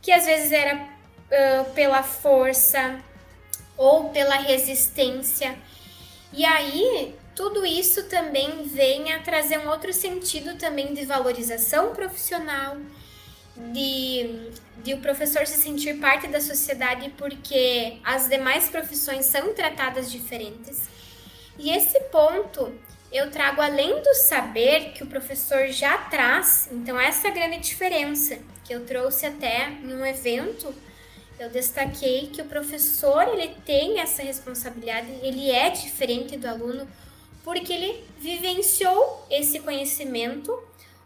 que 0.00 0.10
às 0.10 0.26
vezes 0.26 0.50
era 0.50 0.74
uh, 0.76 1.72
pela 1.74 2.02
força, 2.02 2.98
ou 3.76 4.10
pela 4.10 4.36
resistência. 4.36 5.56
E 6.32 6.44
aí, 6.44 7.14
tudo 7.34 7.64
isso 7.66 8.04
também 8.04 8.64
vem 8.64 9.12
a 9.12 9.20
trazer 9.20 9.58
um 9.58 9.68
outro 9.68 9.92
sentido 9.92 10.56
também 10.56 10.94
de 10.94 11.04
valorização 11.04 11.94
profissional, 11.94 12.76
de, 13.72 14.50
de 14.82 14.94
o 14.94 15.00
professor 15.00 15.46
se 15.46 15.60
sentir 15.60 15.98
parte 15.98 16.26
da 16.28 16.40
sociedade 16.40 17.12
porque 17.16 17.98
as 18.04 18.28
demais 18.28 18.68
profissões 18.68 19.26
são 19.26 19.54
tratadas 19.54 20.10
diferentes. 20.10 20.88
E 21.58 21.70
esse 21.70 21.98
ponto 22.10 22.72
eu 23.14 23.30
trago 23.30 23.60
além 23.60 24.02
do 24.02 24.12
saber 24.14 24.90
que 24.92 25.04
o 25.04 25.06
professor 25.06 25.68
já 25.68 25.96
traz, 25.98 26.68
então 26.72 26.98
essa 26.98 27.28
é 27.28 27.30
grande 27.30 27.60
diferença 27.60 28.38
que 28.64 28.74
eu 28.74 28.84
trouxe 28.84 29.24
até 29.24 29.68
em 29.68 29.94
um 29.94 30.04
evento, 30.04 30.74
eu 31.38 31.50
destaquei 31.50 32.28
que 32.28 32.40
o 32.40 32.44
professor 32.44 33.28
ele 33.28 33.54
tem 33.64 34.00
essa 34.00 34.22
responsabilidade, 34.22 35.08
ele 35.22 35.50
é 35.50 35.70
diferente 35.70 36.36
do 36.36 36.46
aluno 36.46 36.86
porque 37.42 37.72
ele 37.72 38.04
vivenciou 38.18 39.26
esse 39.30 39.60
conhecimento 39.60 40.58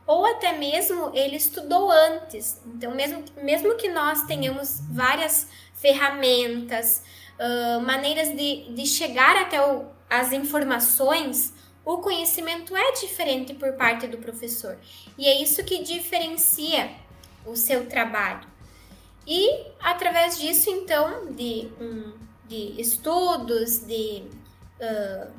ou 0.07 0.25
até 0.25 0.57
mesmo 0.57 1.11
ele 1.15 1.37
estudou 1.37 1.91
antes. 1.91 2.61
Então, 2.65 2.95
mesmo, 2.95 3.25
mesmo 3.43 3.75
que 3.77 3.89
nós 3.89 4.23
tenhamos 4.23 4.81
várias 4.91 5.49
ferramentas, 5.75 7.03
uh, 7.39 7.81
maneiras 7.81 8.29
de, 8.35 8.73
de 8.73 8.87
chegar 8.87 9.37
até 9.37 9.61
o, 9.61 9.87
as 10.09 10.33
informações, 10.33 11.53
o 11.85 11.99
conhecimento 11.99 12.77
é 12.77 12.93
diferente 12.93 13.53
por 13.55 13.73
parte 13.73 14.07
do 14.07 14.19
professor. 14.19 14.79
E 15.17 15.27
é 15.27 15.43
isso 15.43 15.65
que 15.65 15.83
diferencia 15.83 16.91
o 17.45 17.57
seu 17.57 17.87
trabalho. 17.87 18.58
E 19.31 19.67
através 19.79 20.39
disso, 20.39 20.71
então, 20.71 21.31
de, 21.33 21.71
um, 21.79 22.15
de 22.47 22.81
estudos, 22.81 23.81
de 23.81 24.25
uh, 24.81 25.31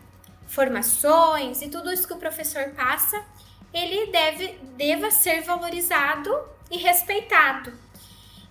formações 0.45 1.63
e 1.63 1.69
tudo 1.69 1.91
isso 1.91 2.07
que 2.07 2.13
o 2.13 2.17
professor 2.17 2.69
passa, 2.75 3.25
ele 3.73 4.11
deve 4.11 4.59
deva 4.77 5.09
ser 5.09 5.41
valorizado 5.41 6.29
e 6.69 6.77
respeitado. 6.77 7.73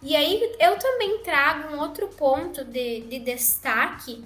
E 0.03 0.17
aí 0.17 0.57
eu 0.59 0.77
também 0.77 1.19
trago 1.23 1.73
um 1.73 1.79
outro 1.79 2.09
ponto 2.09 2.65
de, 2.65 3.03
de 3.03 3.21
destaque, 3.21 4.25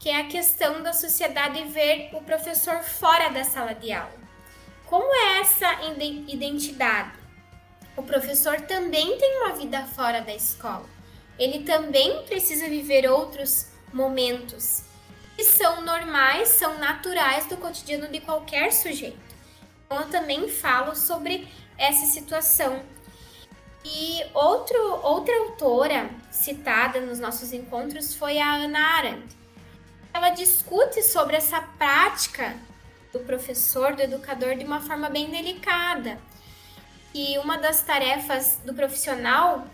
que 0.00 0.08
é 0.08 0.20
a 0.20 0.26
questão 0.26 0.82
da 0.82 0.92
sociedade 0.92 1.62
ver 1.68 2.10
o 2.14 2.20
professor 2.20 2.82
fora 2.82 3.28
da 3.28 3.44
sala 3.44 3.74
de 3.74 3.92
aula. 3.92 4.18
Como 4.86 5.06
é 5.14 5.40
essa 5.40 5.84
identidade? 6.28 7.17
O 7.98 8.02
professor 8.04 8.60
também 8.60 9.18
tem 9.18 9.40
uma 9.40 9.56
vida 9.56 9.84
fora 9.84 10.20
da 10.20 10.32
escola. 10.32 10.88
Ele 11.36 11.64
também 11.64 12.22
precisa 12.26 12.68
viver 12.68 13.10
outros 13.10 13.66
momentos 13.92 14.84
que 15.34 15.42
são 15.42 15.84
normais, 15.84 16.46
são 16.50 16.78
naturais 16.78 17.46
do 17.46 17.56
cotidiano 17.56 18.06
de 18.06 18.20
qualquer 18.20 18.72
sujeito. 18.72 19.18
Então, 19.84 20.00
eu 20.00 20.08
também 20.10 20.48
falo 20.48 20.94
sobre 20.94 21.48
essa 21.76 22.06
situação. 22.06 22.80
E 23.84 24.24
outro, 24.32 24.78
outra 25.02 25.34
autora 25.34 26.08
citada 26.30 27.00
nos 27.00 27.18
nossos 27.18 27.52
encontros 27.52 28.14
foi 28.14 28.38
a 28.38 28.54
Ana 28.54 28.78
Arendt. 28.78 29.36
Ela 30.14 30.30
discute 30.30 31.02
sobre 31.02 31.34
essa 31.34 31.60
prática 31.60 32.54
do 33.12 33.18
professor, 33.18 33.96
do 33.96 34.02
educador, 34.02 34.54
de 34.54 34.64
uma 34.64 34.80
forma 34.80 35.10
bem 35.10 35.32
delicada. 35.32 36.16
E 37.20 37.36
uma 37.38 37.58
das 37.58 37.82
tarefas 37.82 38.60
do 38.64 38.72
profissional 38.72 39.66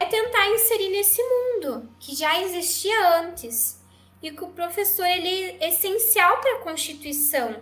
é 0.00 0.06
tentar 0.06 0.48
inserir 0.48 0.88
nesse 0.88 1.22
mundo 1.22 1.86
que 2.00 2.16
já 2.16 2.40
existia 2.40 3.18
antes 3.18 3.78
e 4.22 4.30
que 4.30 4.42
o 4.42 4.48
professor 4.48 5.04
ele 5.04 5.58
é 5.60 5.68
essencial 5.68 6.40
para 6.40 6.56
a 6.56 6.60
constituição, 6.60 7.56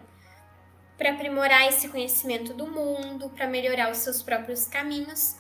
para 0.97 1.11
aprimorar 1.11 1.67
esse 1.67 1.89
conhecimento 1.89 2.55
do 2.55 2.69
mundo, 2.69 3.29
para 3.31 3.49
melhorar 3.49 3.91
os 3.91 3.99
seus 3.99 4.23
próprios 4.23 4.69
caminhos. 4.69 5.35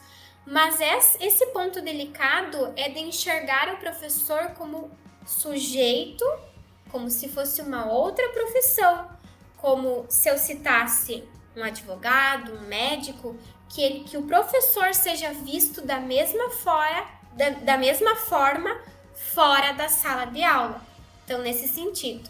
Mas 0.44 0.80
esse 1.20 1.46
ponto 1.52 1.80
delicado 1.80 2.72
é 2.74 2.88
de 2.88 2.98
enxergar 2.98 3.72
o 3.72 3.76
professor 3.76 4.50
como 4.58 4.90
sujeito, 5.24 6.24
como 6.90 7.08
se 7.08 7.28
fosse 7.28 7.62
uma 7.62 7.86
outra 7.86 8.30
profissão, 8.30 9.08
como 9.58 10.06
se 10.08 10.28
eu 10.28 10.36
citasse 10.36 11.22
um 11.56 11.62
advogado, 11.62 12.54
um 12.54 12.62
médico, 12.62 13.36
que, 13.70 13.80
ele, 13.80 14.00
que 14.00 14.16
o 14.16 14.22
professor 14.22 14.92
seja 14.92 15.32
visto 15.32 15.80
da 15.80 15.98
mesma, 16.00 16.50
fora, 16.50 17.06
da, 17.36 17.50
da 17.50 17.78
mesma 17.78 18.16
forma 18.16 18.76
fora 19.14 19.72
da 19.72 19.88
sala 19.88 20.26
de 20.26 20.42
aula. 20.42 20.80
Então, 21.24 21.40
nesse 21.40 21.68
sentido. 21.68 22.28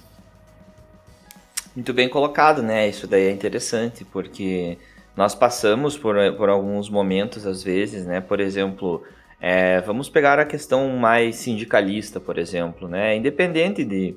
Muito 1.74 1.92
bem 1.94 2.08
colocado, 2.08 2.62
né? 2.62 2.88
Isso 2.88 3.06
daí 3.06 3.28
é 3.28 3.30
interessante, 3.30 4.04
porque 4.04 4.76
nós 5.16 5.34
passamos 5.34 5.96
por, 5.96 6.16
por 6.36 6.48
alguns 6.50 6.90
momentos, 6.90 7.46
às 7.46 7.62
vezes, 7.62 8.04
né? 8.04 8.20
Por 8.20 8.38
exemplo, 8.40 9.02
é, 9.40 9.80
vamos 9.80 10.10
pegar 10.10 10.38
a 10.38 10.44
questão 10.44 10.88
mais 10.98 11.36
sindicalista, 11.36 12.20
por 12.20 12.36
exemplo, 12.36 12.86
né? 12.86 13.16
Independente 13.16 13.84
de 13.84 14.14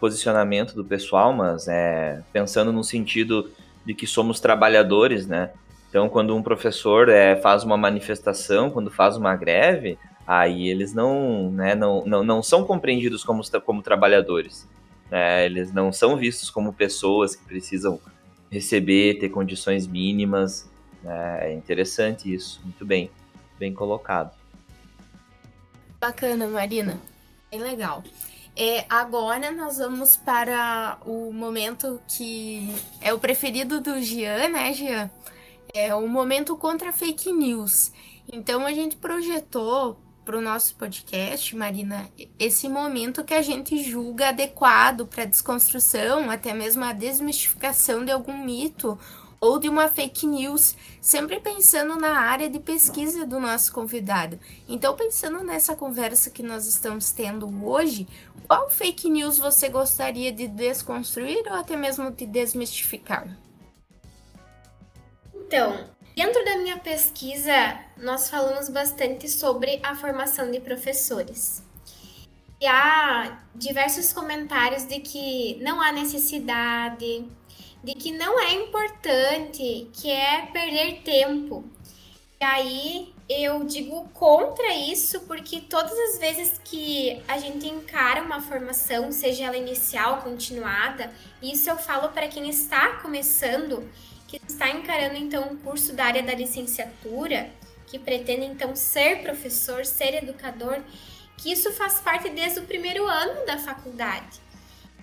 posicionamento 0.00 0.74
do 0.74 0.84
pessoal, 0.84 1.32
mas 1.32 1.68
é, 1.68 2.22
pensando 2.32 2.72
no 2.72 2.82
sentido 2.82 3.50
de 3.84 3.94
que 3.94 4.06
somos 4.06 4.40
trabalhadores, 4.40 5.26
né? 5.26 5.50
Então, 5.94 6.08
quando 6.08 6.34
um 6.34 6.42
professor 6.42 7.08
é, 7.08 7.36
faz 7.36 7.62
uma 7.62 7.76
manifestação, 7.76 8.68
quando 8.68 8.90
faz 8.90 9.16
uma 9.16 9.36
greve, 9.36 9.96
aí 10.26 10.68
eles 10.68 10.92
não, 10.92 11.52
né, 11.52 11.76
não, 11.76 12.04
não, 12.04 12.24
não 12.24 12.42
são 12.42 12.64
compreendidos 12.64 13.22
como, 13.22 13.40
como 13.60 13.80
trabalhadores. 13.80 14.68
Né? 15.08 15.46
Eles 15.46 15.72
não 15.72 15.92
são 15.92 16.16
vistos 16.16 16.50
como 16.50 16.72
pessoas 16.72 17.36
que 17.36 17.44
precisam 17.44 18.00
receber, 18.50 19.20
ter 19.20 19.28
condições 19.28 19.86
mínimas. 19.86 20.68
Né? 21.00 21.50
É 21.50 21.54
interessante 21.54 22.34
isso, 22.34 22.60
muito 22.64 22.84
bem, 22.84 23.08
bem 23.56 23.72
colocado. 23.72 24.36
Bacana, 26.00 26.48
Marina, 26.48 26.98
bem 27.52 27.60
legal. 27.60 28.02
É, 28.56 28.84
agora 28.90 29.52
nós 29.52 29.78
vamos 29.78 30.16
para 30.16 30.98
o 31.06 31.32
momento 31.32 32.00
que 32.08 32.74
é 33.00 33.14
o 33.14 33.18
preferido 33.20 33.80
do 33.80 34.02
Gian, 34.02 34.48
né, 34.48 34.72
Gian? 34.72 35.08
É 35.76 35.92
o 35.92 36.06
momento 36.06 36.56
contra 36.56 36.92
fake 36.92 37.32
news. 37.32 37.90
Então 38.32 38.64
a 38.64 38.72
gente 38.72 38.94
projetou 38.94 39.98
para 40.24 40.38
o 40.38 40.40
nosso 40.40 40.76
podcast, 40.76 41.56
Marina, 41.56 42.08
esse 42.38 42.68
momento 42.68 43.24
que 43.24 43.34
a 43.34 43.42
gente 43.42 43.82
julga 43.82 44.28
adequado 44.28 45.04
para 45.04 45.24
a 45.24 45.26
desconstrução, 45.26 46.30
até 46.30 46.54
mesmo 46.54 46.84
a 46.84 46.92
desmistificação 46.92 48.04
de 48.04 48.12
algum 48.12 48.38
mito 48.44 48.96
ou 49.40 49.58
de 49.58 49.68
uma 49.68 49.88
fake 49.88 50.28
news, 50.28 50.76
sempre 51.00 51.40
pensando 51.40 51.96
na 51.96 52.20
área 52.20 52.48
de 52.48 52.60
pesquisa 52.60 53.26
do 53.26 53.40
nosso 53.40 53.72
convidado. 53.72 54.38
Então, 54.68 54.94
pensando 54.94 55.42
nessa 55.42 55.74
conversa 55.74 56.30
que 56.30 56.42
nós 56.44 56.68
estamos 56.68 57.10
tendo 57.10 57.48
hoje, 57.66 58.06
qual 58.46 58.70
fake 58.70 59.10
news 59.10 59.38
você 59.38 59.68
gostaria 59.68 60.30
de 60.30 60.46
desconstruir 60.46 61.42
ou 61.48 61.54
até 61.54 61.76
mesmo 61.76 62.12
de 62.12 62.26
desmistificar? 62.26 63.43
Então, 65.54 65.94
Dentro 66.16 66.44
da 66.44 66.56
minha 66.56 66.78
pesquisa, 66.78 67.78
nós 67.96 68.28
falamos 68.28 68.68
bastante 68.68 69.28
sobre 69.28 69.80
a 69.84 69.94
formação 69.94 70.50
de 70.50 70.58
professores. 70.58 71.62
E 72.60 72.66
há 72.66 73.40
diversos 73.54 74.12
comentários 74.12 74.84
de 74.84 74.98
que 74.98 75.60
não 75.60 75.80
há 75.80 75.92
necessidade, 75.92 77.24
de 77.84 77.94
que 77.94 78.10
não 78.12 78.40
é 78.40 78.52
importante, 78.54 79.88
que 79.92 80.10
é 80.10 80.46
perder 80.52 81.02
tempo. 81.02 81.64
E 82.40 82.44
aí 82.44 83.14
eu 83.28 83.64
digo 83.64 84.08
contra 84.10 84.72
isso, 84.74 85.20
porque 85.20 85.60
todas 85.62 85.96
as 86.10 86.18
vezes 86.18 86.60
que 86.64 87.22
a 87.26 87.38
gente 87.38 87.68
encara 87.68 88.22
uma 88.22 88.40
formação, 88.40 89.10
seja 89.12 89.44
ela 89.44 89.56
inicial, 89.56 90.20
continuada, 90.22 91.12
isso 91.40 91.70
eu 91.70 91.76
falo 91.76 92.08
para 92.10 92.28
quem 92.28 92.48
está 92.48 92.98
começando, 92.98 93.88
que 94.38 94.52
está 94.52 94.68
encarando 94.70 95.16
então 95.16 95.52
um 95.52 95.56
curso 95.56 95.92
da 95.92 96.04
área 96.04 96.22
da 96.22 96.34
licenciatura, 96.34 97.50
que 97.86 97.98
pretende 97.98 98.46
então 98.46 98.74
ser 98.74 99.22
professor, 99.22 99.84
ser 99.84 100.22
educador, 100.22 100.80
que 101.36 101.52
isso 101.52 101.72
faz 101.72 102.00
parte 102.00 102.30
desde 102.30 102.60
o 102.60 102.64
primeiro 102.64 103.06
ano 103.06 103.44
da 103.46 103.58
faculdade. 103.58 104.40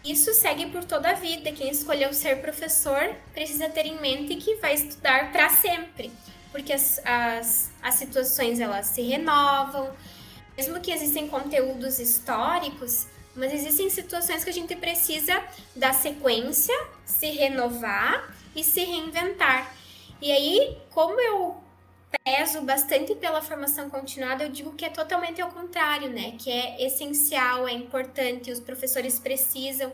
Isso 0.04 0.34
segue 0.34 0.65
por 0.67 0.84
toda 0.84 1.12
a 1.12 1.13
vida. 1.13 1.52
Quem 1.52 1.70
escolheu 1.70 2.12
ser 2.13 2.41
professor 2.41 3.15
precisa 3.34 3.70
ter 3.70 3.86
em 3.86 4.00
mente 4.02 4.36
que 4.36 4.56
vai 4.56 4.74
estudar 4.74 5.32
para 5.32 5.50
sempre, 5.50 6.12
porque 6.52 6.74
as, 6.74 7.00
as, 7.06 7.72
as 7.82 7.96
situações 7.96 8.60
elas 8.60 8.88
se 8.88 9.02
renovam, 9.04 9.91
mesmo 10.58 10.80
que 10.82 10.91
existem 10.91 11.28
conteúdos 11.28 12.00
históricos, 12.00 13.08
mas 13.36 13.54
existem 13.54 13.89
situações 13.89 14.44
que 14.44 14.50
a 14.50 14.54
gente 14.54 14.76
precisa 14.76 15.41
dar 15.76 15.94
sequência, 15.94 16.76
se 17.06 17.28
renovar 17.28 18.40
e 18.55 18.63
se 18.63 18.83
reinventar. 18.83 19.73
E 20.21 20.31
aí, 20.31 20.77
como 20.91 21.19
eu 21.19 21.57
prezo 22.23 22.61
bastante 22.61 23.15
pela 23.15 23.41
formação 23.41 23.89
continuada, 23.89 24.43
eu 24.43 24.49
digo 24.49 24.73
que 24.73 24.85
é 24.85 24.89
totalmente 24.89 25.41
ao 25.41 25.49
contrário, 25.49 26.09
né? 26.09 26.35
Que 26.37 26.51
é 26.51 26.85
essencial, 26.85 27.67
é 27.67 27.71
importante, 27.71 28.51
os 28.51 28.59
professores 28.59 29.19
precisam, 29.19 29.91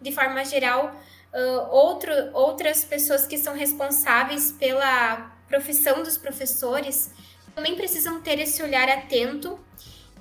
de 0.00 0.12
forma 0.12 0.44
geral, 0.44 0.94
uh, 1.32 1.74
outro, 1.74 2.12
outras 2.32 2.84
pessoas 2.84 3.26
que 3.26 3.38
são 3.38 3.54
responsáveis 3.54 4.52
pela 4.52 5.32
profissão 5.48 6.02
dos 6.02 6.18
professores 6.18 7.12
também 7.54 7.76
precisam 7.76 8.20
ter 8.20 8.38
esse 8.40 8.62
olhar 8.62 8.88
atento 8.88 9.58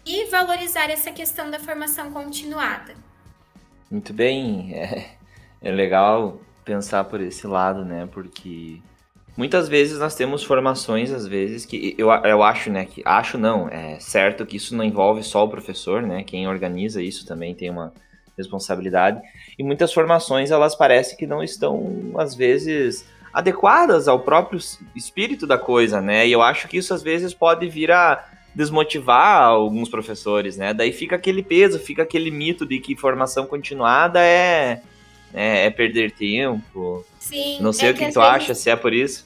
e 0.05 0.25
valorizar 0.25 0.89
essa 0.89 1.11
questão 1.11 1.49
da 1.49 1.59
formação 1.59 2.11
continuada. 2.11 2.93
Muito 3.89 4.13
bem, 4.13 4.73
é, 4.75 5.15
é 5.61 5.71
legal 5.71 6.39
pensar 6.63 7.04
por 7.06 7.21
esse 7.21 7.45
lado, 7.47 7.84
né? 7.86 8.08
Porque 8.12 8.80
muitas 9.38 9.67
vezes 9.67 9.99
nós 9.99 10.15
temos 10.15 10.43
formações, 10.43 11.12
às 11.12 11.28
vezes, 11.28 11.65
que 11.65 11.95
eu, 11.97 12.10
eu 12.10 12.43
acho, 12.43 12.71
né? 12.71 12.86
Que 12.86 13.02
acho 13.06 13.38
não, 13.38 13.69
é 13.69 13.99
certo 13.99 14.45
que 14.45 14.58
isso 14.58 14.76
não 14.76 14.84
envolve 14.84 15.23
só 15.23 15.43
o 15.43 15.49
professor, 15.49 16.02
né? 16.02 16.23
Quem 16.23 16.47
organiza 16.47 17.02
isso 17.02 17.26
também 17.26 17.54
tem 17.54 17.69
uma 17.69 17.93
responsabilidade. 18.38 19.21
E 19.58 19.63
muitas 19.63 19.93
formações 19.93 20.52
elas 20.52 20.76
parecem 20.76 21.17
que 21.17 21.28
não 21.28 21.43
estão, 21.43 22.12
às 22.17 22.34
vezes, 22.34 23.06
adequadas 23.34 24.08
ao 24.08 24.19
próprio 24.19 24.60
espírito 24.95 25.47
da 25.47 25.58
coisa, 25.58 26.02
né? 26.02 26.28
E 26.28 26.32
eu 26.32 26.41
acho 26.41 26.67
que 26.67 26.78
isso 26.78 26.93
às 26.93 27.04
vezes 27.04 27.34
pode 27.34 27.67
vir 27.67 27.91
a 27.91 28.23
desmotivar 28.56 29.47
alguns 29.47 29.89
professores, 29.89 30.58
né? 30.58 30.73
Daí 30.73 30.91
fica 30.91 31.15
aquele 31.15 31.41
peso, 31.41 31.80
fica 31.80 32.04
aquele 32.04 32.30
mito 32.30 32.65
de 32.65 32.80
que 32.80 32.95
formação 32.95 33.47
continuada 33.47 34.19
é, 34.19 34.82
é, 35.33 35.65
é 35.65 35.69
perder 35.69 36.11
tempo. 36.11 37.05
Sim. 37.19 37.59
Não 37.59 37.73
sei 37.73 37.89
é 37.89 37.91
o 37.91 37.93
que, 37.93 38.05
que 38.05 38.11
tu 38.11 38.19
vezes... 38.19 38.35
acha, 38.35 38.55
se 38.55 38.69
é 38.69 38.75
por 38.75 38.93
isso. 38.93 39.25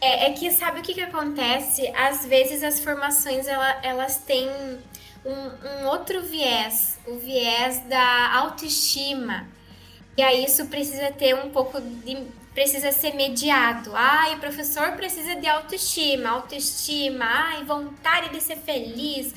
É, 0.00 0.26
é, 0.26 0.32
que 0.32 0.50
sabe 0.50 0.80
o 0.80 0.82
que, 0.82 0.94
que 0.94 1.00
acontece? 1.00 1.88
Às 1.96 2.24
vezes 2.26 2.62
as 2.62 2.80
formações 2.80 3.48
ela, 3.48 3.80
elas 3.82 4.18
têm 4.18 4.48
um, 5.24 5.82
um 5.82 5.86
outro 5.86 6.22
viés, 6.22 6.98
o 7.06 7.16
viés 7.18 7.80
da 7.88 8.34
autoestima. 8.36 9.48
E 10.16 10.22
aí 10.22 10.44
isso 10.44 10.66
precisa 10.66 11.10
ter 11.10 11.34
um 11.34 11.50
pouco 11.50 11.80
de. 11.80 12.26
precisa 12.54 12.92
ser 12.92 13.14
mediado. 13.14 13.90
Ai, 13.94 14.34
o 14.34 14.38
professor 14.38 14.92
precisa 14.92 15.34
de 15.36 15.46
autoestima, 15.46 16.30
autoestima, 16.30 17.24
ai, 17.24 17.64
vontade 17.64 18.30
de 18.30 18.40
ser 18.40 18.56
feliz. 18.56 19.34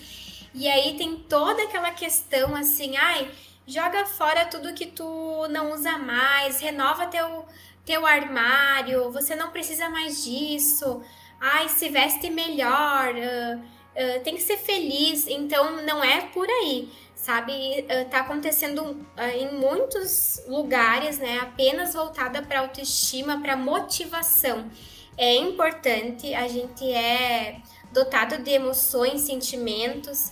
E 0.54 0.68
aí 0.68 0.96
tem 0.98 1.16
toda 1.16 1.64
aquela 1.64 1.92
questão 1.92 2.56
assim, 2.56 2.96
ai, 2.98 3.30
joga 3.70 4.06
fora 4.06 4.46
tudo 4.46 4.74
que 4.74 4.88
tu 4.88 5.48
não 5.50 5.72
usa 5.72 5.98
mais, 5.98 6.60
renova 6.60 7.06
teu, 7.06 7.46
teu 7.86 8.06
armário, 8.06 9.12
você 9.12 9.36
não 9.36 9.52
precisa 9.52 9.88
mais 9.90 10.24
disso. 10.24 11.02
Ai, 11.40 11.70
se 11.70 11.88
veste 11.88 12.30
melhor. 12.30 13.14
Uh, 13.14 13.80
ah, 13.96 14.20
tem 14.24 14.36
que 14.36 14.42
ser 14.42 14.58
feliz, 14.58 15.28
então 15.28 15.84
não 15.84 16.04
é 16.04 16.22
por 16.22 16.50
aí, 16.50 16.90
sabe? 17.16 17.52
Uh, 17.54 18.10
tá 18.10 18.22
acontecendo 18.22 18.82
uh, 18.82 19.22
em 19.36 19.52
muitos 19.54 20.42
lugares, 20.48 21.20
né? 21.20 21.40
Apenas 21.40 21.94
voltada 21.94 22.42
para 22.42 22.62
autoestima, 22.62 23.42
para 23.42 23.56
motivação. 23.56 24.70
É 25.18 25.36
importante, 25.36 26.34
a 26.34 26.48
gente 26.48 26.90
é 26.90 27.58
dotado 27.92 28.42
de 28.42 28.52
emoções, 28.52 29.22
sentimentos. 29.22 30.32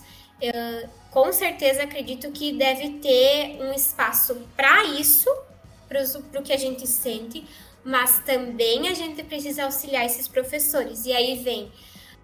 Com 1.12 1.32
certeza 1.34 1.84
acredito 1.84 2.32
que 2.32 2.54
deve 2.54 3.00
ter 3.00 3.58
um 3.62 3.74
espaço 3.74 4.36
para 4.56 4.84
isso, 4.84 5.30
para 5.88 6.40
o 6.40 6.44
que 6.44 6.54
a 6.54 6.58
gente 6.58 6.86
sente, 6.86 7.46
mas 7.84 8.20
também 8.20 8.88
a 8.88 8.94
gente 8.94 9.24
precisa 9.24 9.64
auxiliar 9.64 10.06
esses 10.06 10.28
professores. 10.28 11.06
E 11.06 11.14
aí 11.14 11.42
vem 11.44 11.72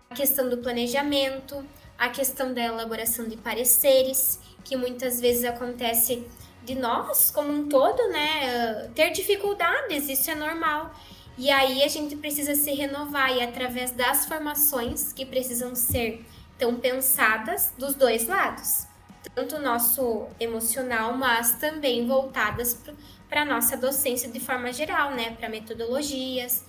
a 0.10 0.16
questão 0.16 0.50
do 0.50 0.58
planejamento, 0.58 1.66
a 1.98 2.10
questão 2.10 2.54
da 2.54 2.62
elaboração 2.62 3.28
de 3.28 3.38
pareceres, 3.38 4.40
que 4.64 4.76
muitas 4.76 5.20
vezes 5.20 5.44
acontece 5.44 6.28
de 6.64 6.76
nós 6.76 7.32
como 7.32 7.52
um 7.52 7.68
todo, 7.68 8.10
né, 8.10 8.90
ter 8.96 9.12
dificuldades, 9.12 10.08
isso 10.08 10.30
é 10.30 10.36
normal. 10.36 10.94
E 11.38 11.50
aí 11.50 11.84
a 11.84 11.88
gente 11.88 12.16
precisa 12.16 12.56
se 12.56 12.72
renovar 12.74 13.36
e 13.36 13.42
através 13.42 13.92
das 13.92 14.26
formações 14.26 15.12
que 15.12 15.26
precisam 15.26 15.76
ser 15.76 16.24
tão 16.58 16.76
pensadas 16.76 17.74
dos 17.78 17.96
dois 17.96 18.28
lados, 18.28 18.88
tanto 19.36 19.56
o 19.56 19.62
nosso 19.62 20.28
emocional, 20.40 21.18
mas 21.18 21.54
também 21.54 22.08
voltadas 22.08 22.80
para 23.28 23.42
a 23.42 23.46
nossa 23.46 23.76
docência 23.76 24.30
de 24.30 24.40
forma 24.40 24.72
geral, 24.72 25.12
né, 25.12 25.32
para 25.32 25.50
metodologias, 25.50 26.64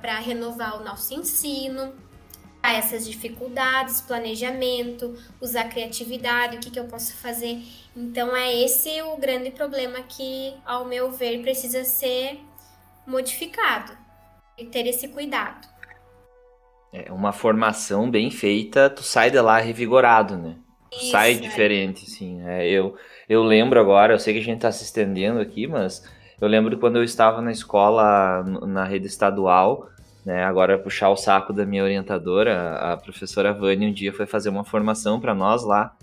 para 0.00 0.18
renovar 0.18 0.80
o 0.80 0.84
nosso 0.84 1.14
ensino 1.14 1.94
a 2.62 2.74
essas 2.74 3.06
dificuldades, 3.06 4.02
planejamento, 4.02 5.16
usar 5.40 5.64
criatividade, 5.64 6.56
o 6.56 6.60
que, 6.60 6.70
que 6.70 6.78
eu 6.78 6.86
posso 6.86 7.14
fazer. 7.16 7.62
Então, 7.96 8.36
é 8.36 8.54
esse 8.54 9.00
o 9.02 9.16
grande 9.16 9.50
problema 9.50 10.02
que, 10.02 10.54
ao 10.64 10.84
meu 10.84 11.10
ver, 11.10 11.40
precisa 11.40 11.84
ser 11.84 12.40
modificado 13.06 13.96
e 14.58 14.66
ter 14.66 14.86
esse 14.86 15.08
cuidado. 15.08 15.69
É 16.92 17.12
uma 17.12 17.32
formação 17.32 18.10
bem 18.10 18.30
feita, 18.30 18.90
tu 18.90 19.02
sai 19.02 19.30
de 19.30 19.40
lá 19.40 19.58
revigorado, 19.58 20.36
né? 20.36 20.56
Isso, 20.92 21.10
sai 21.12 21.32
é. 21.32 21.34
diferente, 21.34 22.08
sim. 22.10 22.42
É, 22.44 22.68
eu, 22.68 22.96
eu 23.28 23.42
lembro 23.44 23.78
agora, 23.78 24.12
eu 24.12 24.18
sei 24.18 24.34
que 24.34 24.40
a 24.40 24.44
gente 24.44 24.56
está 24.56 24.72
se 24.72 24.82
estendendo 24.82 25.38
aqui, 25.38 25.66
mas 25.66 26.04
eu 26.40 26.48
lembro 26.48 26.76
quando 26.78 26.96
eu 26.96 27.04
estava 27.04 27.40
na 27.40 27.52
escola, 27.52 28.42
na 28.42 28.84
rede 28.84 29.06
estadual, 29.06 29.88
né? 30.24 30.44
Agora, 30.44 30.78
puxar 30.78 31.10
o 31.10 31.16
saco 31.16 31.52
da 31.52 31.64
minha 31.64 31.84
orientadora, 31.84 32.74
a 32.76 32.96
professora 32.96 33.52
Vânia, 33.52 33.88
um 33.88 33.92
dia 33.92 34.12
foi 34.12 34.26
fazer 34.26 34.48
uma 34.48 34.64
formação 34.64 35.20
para 35.20 35.34
nós 35.34 35.64
lá. 35.64 35.94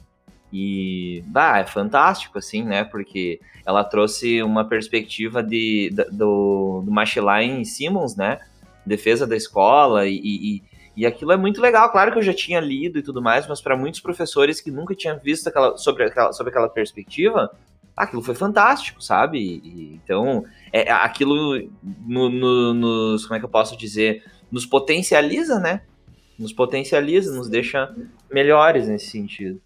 E, 0.52 1.24
bah, 1.28 1.60
é 1.60 1.66
fantástico, 1.66 2.38
assim, 2.38 2.64
né? 2.64 2.84
Porque 2.84 3.40
ela 3.66 3.84
trouxe 3.84 4.42
uma 4.42 4.64
perspectiva 4.64 5.44
de, 5.44 5.92
do, 6.12 6.82
do 6.86 6.92
Machiline 6.92 7.66
Simmons, 7.66 8.16
né? 8.16 8.40
Defesa 8.86 9.28
da 9.28 9.36
escola 9.36 10.08
e, 10.08 10.20
e, 10.24 10.64
e 10.98 11.06
aquilo 11.06 11.32
é 11.32 11.38
muito 11.38 11.62
legal. 11.62 11.92
Claro 11.92 12.12
que 12.12 12.18
eu 12.18 12.24
já 12.24 12.34
tinha 12.34 12.60
lido 12.60 12.98
e 12.98 13.04
tudo 13.04 13.22
mais, 13.22 13.48
mas 13.48 13.62
para 13.62 13.78
muitos 13.78 14.00
professores 14.00 14.60
que 14.60 14.72
nunca 14.72 14.96
tinham 14.96 15.20
visto 15.20 15.48
aquela, 15.48 15.78
sobre, 15.78 16.06
aquela, 16.06 16.34
sobre 16.34 16.50
aquela 16.50 16.68
perspectiva, 16.68 17.56
aquilo 17.96 18.24
foi 18.24 18.34
fantástico, 18.34 19.00
sabe? 19.00 19.38
E, 19.38 19.94
então, 20.04 20.44
é, 20.74 20.92
aquilo 20.92 21.70
no, 22.04 22.30
no, 22.30 22.74
nos, 22.74 23.28
como 23.28 23.36
é 23.36 23.40
que 23.40 23.46
eu 23.46 23.50
posso 23.50 23.78
dizer, 23.78 24.24
nos 24.52 24.66
potencializa, 24.66 25.60
né? 25.60 25.84
Nos 26.38 26.52
potencializa, 26.52 27.32
nos 27.32 27.48
deixa 27.48 27.96
melhores 28.32 28.88
nesse 28.88 29.12
sentido. 29.12 29.62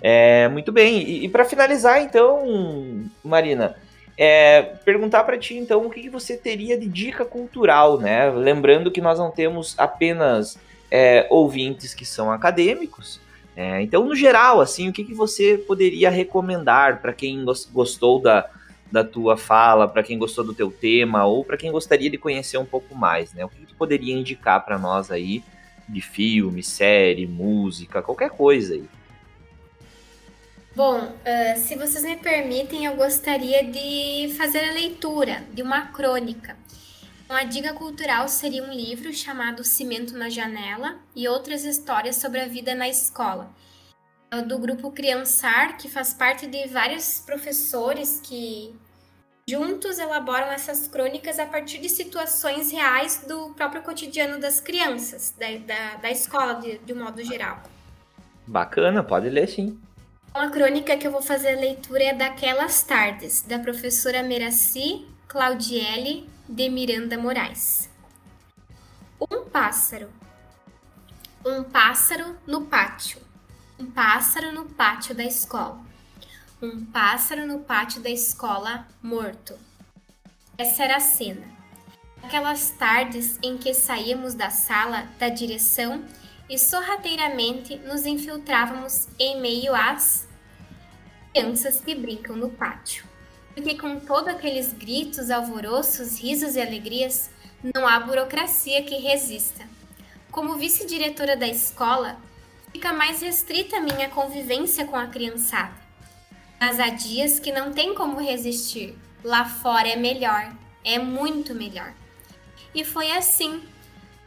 É, 0.00 0.48
muito 0.48 0.72
bem, 0.72 1.02
e, 1.02 1.26
e 1.26 1.28
para 1.28 1.44
finalizar, 1.44 2.00
então, 2.00 3.04
Marina, 3.22 3.76
é, 4.22 4.60
perguntar 4.84 5.24
para 5.24 5.38
ti, 5.38 5.56
então, 5.56 5.86
o 5.86 5.90
que, 5.90 6.02
que, 6.02 6.10
você 6.10 6.36
teria 6.36 6.78
de 6.78 6.86
dica 6.86 7.24
cultural, 7.24 7.98
né? 7.98 8.28
Lembrando 8.28 8.90
que 8.90 9.00
nós 9.00 9.18
não 9.18 9.30
temos 9.30 9.74
apenas 9.78 10.58
é, 10.90 11.26
ouvintes 11.30 11.94
que 11.94 12.04
são 12.04 12.30
acadêmicos, 12.30 13.18
é, 13.56 13.80
então, 13.80 14.04
no 14.04 14.14
geral, 14.14 14.60
assim, 14.60 14.90
o 14.90 14.92
que, 14.92 15.04
que 15.04 15.14
você 15.14 15.56
poderia 15.56 16.10
recomendar 16.10 17.00
para 17.00 17.14
quem 17.14 17.42
gostou 17.72 18.20
da, 18.20 18.46
da 18.92 19.02
tua 19.02 19.38
fala, 19.38 19.88
para 19.88 20.02
quem 20.02 20.18
gostou 20.18 20.44
do 20.44 20.52
teu 20.52 20.70
tema 20.70 21.24
ou 21.24 21.42
para 21.42 21.56
quem 21.56 21.72
gostaria 21.72 22.10
de 22.10 22.18
conhecer 22.18 22.58
um 22.58 22.66
pouco 22.66 22.94
mais, 22.94 23.32
né? 23.32 23.42
O 23.42 23.48
que 23.48 23.64
tu 23.64 23.74
poderia 23.74 24.14
indicar 24.14 24.62
para 24.66 24.78
nós 24.78 25.10
aí 25.10 25.42
de 25.88 26.02
filme, 26.02 26.62
série, 26.62 27.26
música, 27.26 28.02
qualquer 28.02 28.28
coisa 28.28 28.74
aí? 28.74 28.84
Bom, 30.74 30.98
uh, 31.00 31.56
se 31.56 31.74
vocês 31.74 32.04
me 32.04 32.16
permitem, 32.16 32.84
eu 32.84 32.94
gostaria 32.94 33.64
de 33.64 34.32
fazer 34.36 34.70
a 34.70 34.72
leitura 34.72 35.42
de 35.52 35.62
uma 35.62 35.88
crônica. 35.88 36.56
Uma 37.28 37.42
dica 37.44 37.72
cultural 37.74 38.28
seria 38.28 38.62
um 38.62 38.72
livro 38.72 39.12
chamado 39.12 39.64
Cimento 39.64 40.16
na 40.16 40.28
Janela 40.28 40.96
e 41.14 41.26
outras 41.26 41.64
histórias 41.64 42.16
sobre 42.16 42.40
a 42.40 42.46
vida 42.46 42.74
na 42.74 42.88
escola 42.88 43.50
do 44.46 44.58
grupo 44.58 44.92
Criançar, 44.92 45.76
que 45.76 45.88
faz 45.88 46.14
parte 46.14 46.46
de 46.46 46.68
vários 46.68 47.20
professores 47.20 48.20
que 48.22 48.72
juntos 49.48 49.98
elaboram 49.98 50.46
essas 50.52 50.86
crônicas 50.86 51.40
a 51.40 51.46
partir 51.46 51.78
de 51.78 51.88
situações 51.88 52.70
reais 52.70 53.24
do 53.26 53.52
próprio 53.54 53.82
cotidiano 53.82 54.38
das 54.38 54.60
crianças, 54.60 55.34
da, 55.36 55.46
da, 55.66 55.96
da 55.96 56.10
escola 56.10 56.54
de, 56.54 56.78
de 56.78 56.92
um 56.92 57.02
modo 57.02 57.24
geral. 57.24 57.60
Bacana, 58.46 59.02
pode 59.02 59.28
ler 59.28 59.48
sim. 59.48 59.80
Uma 60.32 60.48
crônica 60.48 60.96
que 60.96 61.06
eu 61.06 61.10
vou 61.10 61.20
fazer 61.20 61.56
a 61.56 61.60
leitura 61.60 62.04
é 62.04 62.14
Daquelas 62.14 62.82
Tardes, 62.84 63.42
da 63.42 63.58
professora 63.58 64.22
Meraci 64.22 65.04
Claudiele 65.26 66.30
de 66.48 66.68
Miranda 66.68 67.18
Moraes. 67.18 67.90
Um 69.20 69.44
pássaro. 69.50 70.08
Um 71.44 71.64
pássaro 71.64 72.36
no 72.46 72.66
pátio. 72.66 73.20
Um 73.76 73.90
pássaro 73.90 74.52
no 74.52 74.66
pátio 74.66 75.16
da 75.16 75.24
escola. 75.24 75.80
Um 76.62 76.84
pássaro 76.84 77.44
no 77.44 77.58
pátio 77.60 78.00
da 78.00 78.10
escola 78.10 78.86
morto. 79.02 79.58
Essa 80.56 80.84
era 80.84 80.96
a 80.98 81.00
cena. 81.00 81.46
Aquelas 82.22 82.70
tardes 82.70 83.36
em 83.42 83.58
que 83.58 83.74
saíamos 83.74 84.34
da 84.34 84.50
sala 84.50 85.08
da 85.18 85.28
direção 85.28 86.04
e 86.50 86.58
sorrateiramente 86.58 87.76
nos 87.76 88.04
infiltrávamos 88.04 89.06
em 89.20 89.40
meio 89.40 89.72
às 89.72 90.28
crianças 91.32 91.80
que 91.80 91.94
brincam 91.94 92.34
no 92.34 92.50
pátio. 92.50 93.04
Porque 93.54 93.76
com 93.76 94.00
todos 94.00 94.34
aqueles 94.34 94.72
gritos, 94.72 95.30
alvoroços, 95.30 96.20
risos 96.20 96.56
e 96.56 96.60
alegrias, 96.60 97.30
não 97.72 97.86
há 97.86 98.00
burocracia 98.00 98.82
que 98.82 98.96
resista. 98.96 99.64
Como 100.32 100.56
vice-diretora 100.56 101.36
da 101.36 101.46
escola, 101.46 102.18
fica 102.72 102.92
mais 102.92 103.22
restrita 103.22 103.76
a 103.76 103.80
minha 103.80 104.08
convivência 104.08 104.84
com 104.84 104.96
a 104.96 105.06
criançada. 105.06 105.74
Mas 106.58 106.80
há 106.80 106.88
dias 106.88 107.38
que 107.38 107.52
não 107.52 107.72
tem 107.72 107.94
como 107.94 108.20
resistir. 108.20 108.98
Lá 109.22 109.44
fora 109.44 109.88
é 109.88 109.96
melhor, 109.96 110.52
é 110.84 110.98
muito 110.98 111.54
melhor. 111.54 111.92
E 112.74 112.84
foi 112.84 113.12
assim, 113.12 113.62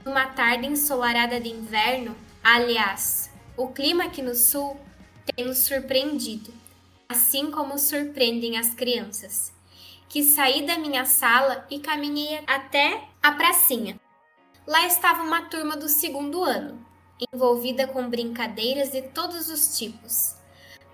numa 0.06 0.28
tarde 0.28 0.68
ensolarada 0.68 1.39
de 1.39 1.50
inverno, 1.50 2.16
aliás, 2.44 3.30
o 3.56 3.68
clima 3.68 4.06
aqui 4.06 4.22
no 4.22 4.36
sul 4.36 4.78
tem 5.36 5.46
nos 5.46 5.60
surpreendido, 5.60 6.54
assim 7.08 7.52
como 7.52 7.78
surpreendem 7.78 8.58
as 8.58 8.74
crianças, 8.74 9.54
que 10.10 10.24
saí 10.24 10.66
da 10.66 10.78
minha 10.78 11.06
sala 11.06 11.66
e 11.70 11.80
caminhei 11.80 12.42
até 12.46 13.08
a 13.22 13.32
pracinha. 13.32 14.00
Lá 14.66 14.86
estava 14.88 15.24
uma 15.24 15.44
turma 15.44 15.76
do 15.76 15.88
segundo 15.88 16.44
ano, 16.44 16.84
envolvida 17.34 17.88
com 17.88 18.10
brincadeiras 18.10 18.92
de 18.92 19.02
todos 19.02 19.50
os 19.50 19.78
tipos. 19.78 20.36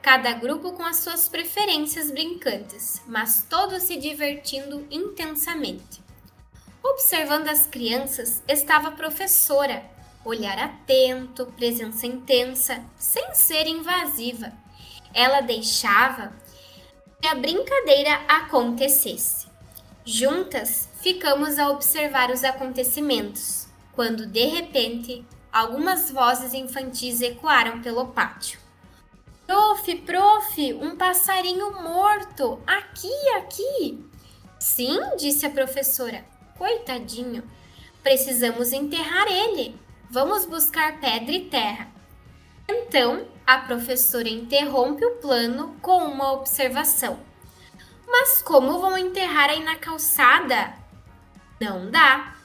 Cada 0.02 0.34
grupo 0.34 0.72
com 0.74 0.84
as 0.84 0.98
suas 0.98 1.28
preferências 1.28 2.10
brincantes, 2.10 3.02
mas 3.06 3.46
todos 3.50 3.84
se 3.84 3.98
divertindo 3.98 4.88
intensamente. 4.90 6.02
Observando 6.84 7.50
as 7.50 7.66
crianças 7.66 8.42
estava 8.48 8.88
a 8.90 8.92
professora, 8.92 9.84
olhar 10.24 10.58
atento, 10.58 11.46
presença 11.58 12.08
intensa, 12.08 12.84
sem 12.98 13.34
ser 13.34 13.68
invasiva. 13.68 14.52
Ela 15.14 15.42
deixava 15.42 16.32
que 17.22 17.28
a 17.28 17.36
brincadeira 17.36 18.14
acontecesse. 18.28 19.48
Juntas, 20.06 20.90
ficamos 21.02 21.60
a 21.60 21.70
observar 21.70 22.32
os 22.32 22.44
acontecimentos, 22.44 23.68
quando 23.94 24.26
de 24.26 24.46
repente 24.46 25.26
algumas 25.52 26.10
vozes 26.12 26.54
infantis 26.54 27.22
ecoaram 27.22 27.82
pelo 27.82 28.08
pátio. 28.08 28.60
Prof, 29.46 29.96
prof, 30.02 30.74
um 30.76 30.96
passarinho 30.96 31.82
morto! 31.82 32.62
Aqui, 32.66 33.12
aqui! 33.38 34.06
Sim, 34.60 35.00
disse 35.18 35.46
a 35.46 35.50
professora. 35.50 36.24
Coitadinho. 36.60 37.42
Precisamos 38.04 38.74
enterrar 38.74 39.28
ele. 39.32 39.80
Vamos 40.12 40.46
buscar 40.46 41.00
pedra 41.00 41.32
e 41.32 41.46
terra. 41.46 41.88
Então, 42.68 43.26
a 43.48 43.60
professora 43.60 44.28
interrompe 44.28 45.06
o 45.06 45.16
plano 45.16 45.78
com 45.82 46.04
uma 46.04 46.34
observação. 46.34 47.18
Mas 48.06 48.42
como 48.42 48.78
vão 48.78 48.98
enterrar 48.98 49.50
aí 49.50 49.64
na 49.64 49.78
calçada? 49.78 50.74
Não 51.62 51.90
dá. 51.90 52.36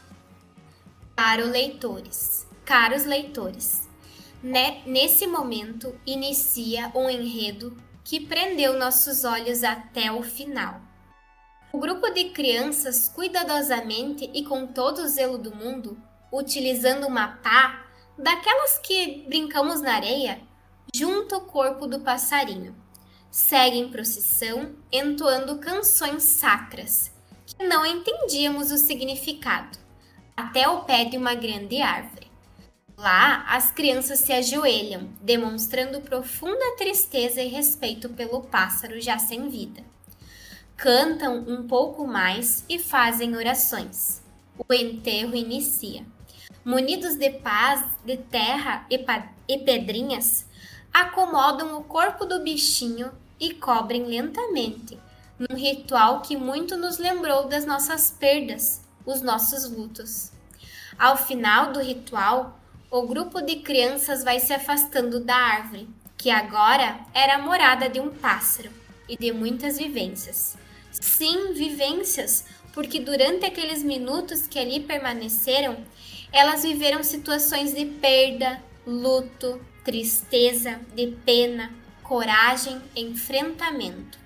Para 1.16 1.44
leitores, 1.44 2.46
caros 2.64 3.04
leitores, 3.04 3.88
né, 4.40 4.80
nesse 4.86 5.26
momento 5.26 5.92
inicia 6.06 6.92
um 6.94 7.10
enredo 7.10 7.76
que 8.04 8.20
prendeu 8.20 8.78
nossos 8.78 9.24
olhos 9.24 9.64
até 9.64 10.12
o 10.12 10.22
final. 10.22 10.83
O 11.74 11.78
grupo 11.78 12.08
de 12.10 12.26
crianças, 12.26 13.08
cuidadosamente 13.08 14.30
e 14.32 14.44
com 14.44 14.64
todo 14.64 15.00
o 15.00 15.08
zelo 15.08 15.36
do 15.36 15.52
mundo, 15.52 16.00
utilizando 16.32 17.04
uma 17.08 17.26
pá, 17.26 17.86
daquelas 18.16 18.78
que 18.78 19.24
brincamos 19.26 19.80
na 19.80 19.96
areia, 19.96 20.40
junto 20.94 21.34
ao 21.34 21.40
corpo 21.40 21.88
do 21.88 21.98
passarinho. 21.98 22.76
Segue 23.28 23.76
em 23.76 23.88
procissão, 23.88 24.76
entoando 24.92 25.58
canções 25.58 26.22
sacras, 26.22 27.10
que 27.44 27.66
não 27.66 27.84
entendíamos 27.84 28.70
o 28.70 28.78
significado, 28.78 29.76
até 30.36 30.68
o 30.68 30.84
pé 30.84 31.06
de 31.06 31.16
uma 31.16 31.34
grande 31.34 31.82
árvore. 31.82 32.30
Lá, 32.96 33.46
as 33.48 33.72
crianças 33.72 34.20
se 34.20 34.32
ajoelham, 34.32 35.12
demonstrando 35.20 36.00
profunda 36.02 36.76
tristeza 36.78 37.42
e 37.42 37.48
respeito 37.48 38.10
pelo 38.10 38.42
pássaro 38.42 39.00
já 39.00 39.18
sem 39.18 39.48
vida. 39.48 39.93
Cantam 40.76 41.44
um 41.46 41.66
pouco 41.66 42.06
mais 42.06 42.64
e 42.68 42.78
fazem 42.78 43.36
orações. 43.36 44.22
O 44.58 44.74
enterro 44.74 45.34
inicia. 45.34 46.04
Munidos 46.64 47.14
de 47.14 47.30
paz, 47.30 47.82
de 48.04 48.16
terra 48.16 48.84
e, 48.90 49.02
e 49.48 49.58
pedrinhas, 49.58 50.46
acomodam 50.92 51.78
o 51.78 51.84
corpo 51.84 52.24
do 52.24 52.40
bichinho 52.40 53.12
e 53.40 53.54
cobrem 53.54 54.04
lentamente, 54.04 54.98
num 55.38 55.56
ritual 55.56 56.20
que 56.20 56.36
muito 56.36 56.76
nos 56.76 56.98
lembrou 56.98 57.48
das 57.48 57.64
nossas 57.64 58.10
perdas, 58.10 58.82
os 59.06 59.22
nossos 59.22 59.70
lutos. 59.70 60.32
Ao 60.98 61.16
final 61.16 61.72
do 61.72 61.80
ritual, 61.80 62.58
o 62.90 63.02
grupo 63.02 63.40
de 63.40 63.56
crianças 63.56 64.22
vai 64.22 64.38
se 64.38 64.52
afastando 64.52 65.18
da 65.20 65.34
árvore, 65.34 65.88
que 66.16 66.30
agora 66.30 67.00
era 67.12 67.36
a 67.36 67.42
morada 67.42 67.88
de 67.88 68.00
um 68.00 68.10
pássaro 68.10 68.70
e 69.08 69.16
de 69.16 69.32
muitas 69.32 69.78
vivências. 69.78 70.56
Sim, 71.00 71.52
vivências, 71.52 72.44
porque 72.72 73.00
durante 73.00 73.44
aqueles 73.44 73.82
minutos 73.82 74.46
que 74.46 74.58
ali 74.58 74.80
permaneceram, 74.80 75.76
elas 76.32 76.62
viveram 76.62 77.02
situações 77.02 77.74
de 77.74 77.84
perda, 77.84 78.62
luto, 78.86 79.60
tristeza, 79.84 80.80
de 80.94 81.08
pena, 81.24 81.72
coragem, 82.02 82.80
enfrentamento. 82.96 84.18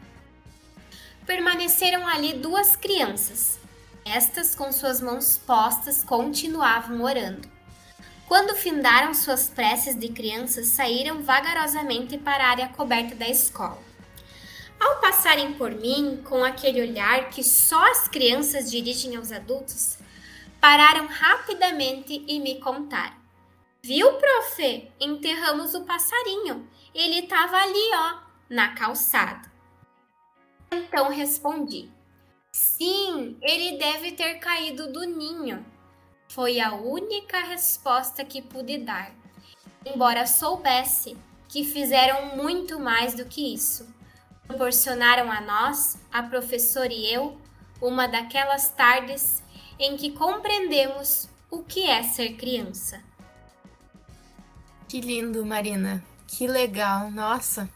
Permaneceram 1.26 2.06
ali 2.06 2.34
duas 2.34 2.74
crianças. 2.74 3.58
Estas, 4.04 4.54
com 4.54 4.72
suas 4.72 5.02
mãos 5.02 5.38
postas, 5.46 6.02
continuavam 6.02 7.02
orando. 7.02 7.46
Quando 8.26 8.54
findaram 8.54 9.12
suas 9.12 9.48
preces 9.48 9.98
de 9.98 10.08
crianças, 10.08 10.68
saíram 10.68 11.22
vagarosamente 11.22 12.16
para 12.16 12.44
a 12.44 12.50
área 12.50 12.68
coberta 12.68 13.14
da 13.14 13.28
escola. 13.28 13.87
Ao 14.80 15.00
passarem 15.00 15.54
por 15.54 15.72
mim 15.72 16.22
com 16.24 16.44
aquele 16.44 16.80
olhar 16.80 17.30
que 17.30 17.42
só 17.42 17.90
as 17.90 18.06
crianças 18.06 18.70
dirigem 18.70 19.16
aos 19.16 19.32
adultos, 19.32 19.98
pararam 20.60 21.06
rapidamente 21.06 22.24
e 22.26 22.38
me 22.38 22.60
contaram. 22.60 23.16
Viu, 23.82 24.14
profe? 24.14 24.90
Enterramos 25.00 25.74
o 25.74 25.84
passarinho. 25.84 26.68
Ele 26.94 27.20
estava 27.20 27.56
ali, 27.56 27.90
ó, 27.94 28.18
na 28.50 28.74
calçada. 28.74 29.50
Então 30.70 31.10
respondi: 31.10 31.90
Sim, 32.52 33.36
ele 33.40 33.78
deve 33.78 34.12
ter 34.12 34.34
caído 34.38 34.92
do 34.92 35.04
ninho. 35.04 35.64
Foi 36.28 36.60
a 36.60 36.74
única 36.74 37.38
resposta 37.40 38.24
que 38.24 38.42
pude 38.42 38.78
dar, 38.78 39.14
embora 39.86 40.26
soubesse 40.26 41.16
que 41.48 41.64
fizeram 41.64 42.36
muito 42.36 42.78
mais 42.78 43.14
do 43.14 43.24
que 43.24 43.54
isso. 43.54 43.88
Proporcionaram 44.48 45.30
a 45.30 45.40
nós, 45.40 45.98
a 46.10 46.22
professora 46.22 46.92
e 46.92 47.12
eu, 47.12 47.36
uma 47.80 48.08
daquelas 48.08 48.70
tardes 48.70 49.42
em 49.78 49.96
que 49.96 50.10
compreendemos 50.10 51.28
o 51.50 51.62
que 51.62 51.88
é 51.88 52.02
ser 52.02 52.30
criança. 52.30 53.00
Que 54.88 55.00
lindo, 55.00 55.44
Marina. 55.44 56.02
Que 56.26 56.46
legal. 56.46 57.10
Nossa, 57.10 57.68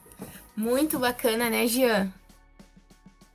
muito 0.56 0.98
bacana, 0.98 1.48
né, 1.50 1.66
Jean? 1.66 2.12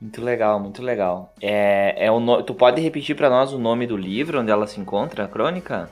Muito 0.00 0.22
legal, 0.22 0.60
muito 0.60 0.82
legal. 0.82 1.32
É, 1.40 2.06
é 2.06 2.10
o 2.10 2.20
no... 2.20 2.42
Tu 2.42 2.54
pode 2.54 2.80
repetir 2.80 3.16
para 3.16 3.30
nós 3.30 3.52
o 3.52 3.58
nome 3.58 3.86
do 3.86 3.96
livro, 3.96 4.40
onde 4.40 4.50
ela 4.50 4.66
se 4.66 4.80
encontra, 4.80 5.24
a 5.24 5.28
crônica? 5.28 5.90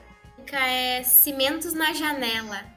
É 0.53 1.03
Cimentos 1.03 1.75
na 1.75 1.93
Janela. 1.93 2.76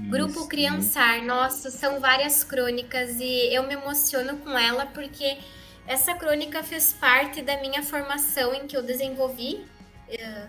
Isso. 0.00 0.10
Grupo 0.10 0.46
Criançar. 0.46 1.22
Nossa, 1.22 1.70
são 1.70 2.00
várias 2.00 2.44
crônicas 2.44 3.18
e 3.18 3.54
eu 3.54 3.62
me 3.66 3.74
emociono 3.74 4.36
com 4.38 4.56
ela 4.56 4.86
porque 4.86 5.38
essa 5.86 6.14
crônica 6.14 6.62
fez 6.62 6.92
parte 6.92 7.42
da 7.42 7.60
minha 7.60 7.82
formação 7.82 8.54
em 8.54 8.66
que 8.66 8.76
eu 8.76 8.82
desenvolvi 8.82 9.64
uh, 10.08 10.48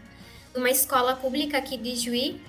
numa 0.55 0.69
escola 0.69 1.15
pública 1.15 1.57
aqui 1.57 1.77
de 1.77 1.95
Juí. 1.95 2.41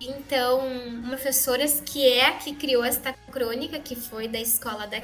Então, 0.00 0.66
uma 0.66 1.08
professora 1.08 1.66
que 1.66 2.06
é 2.06 2.26
a 2.26 2.32
que 2.32 2.54
criou 2.54 2.84
esta 2.84 3.12
crônica, 3.30 3.78
que 3.78 3.96
foi 3.96 4.28
da 4.28 4.40
escola 4.40 4.86
da 4.86 4.98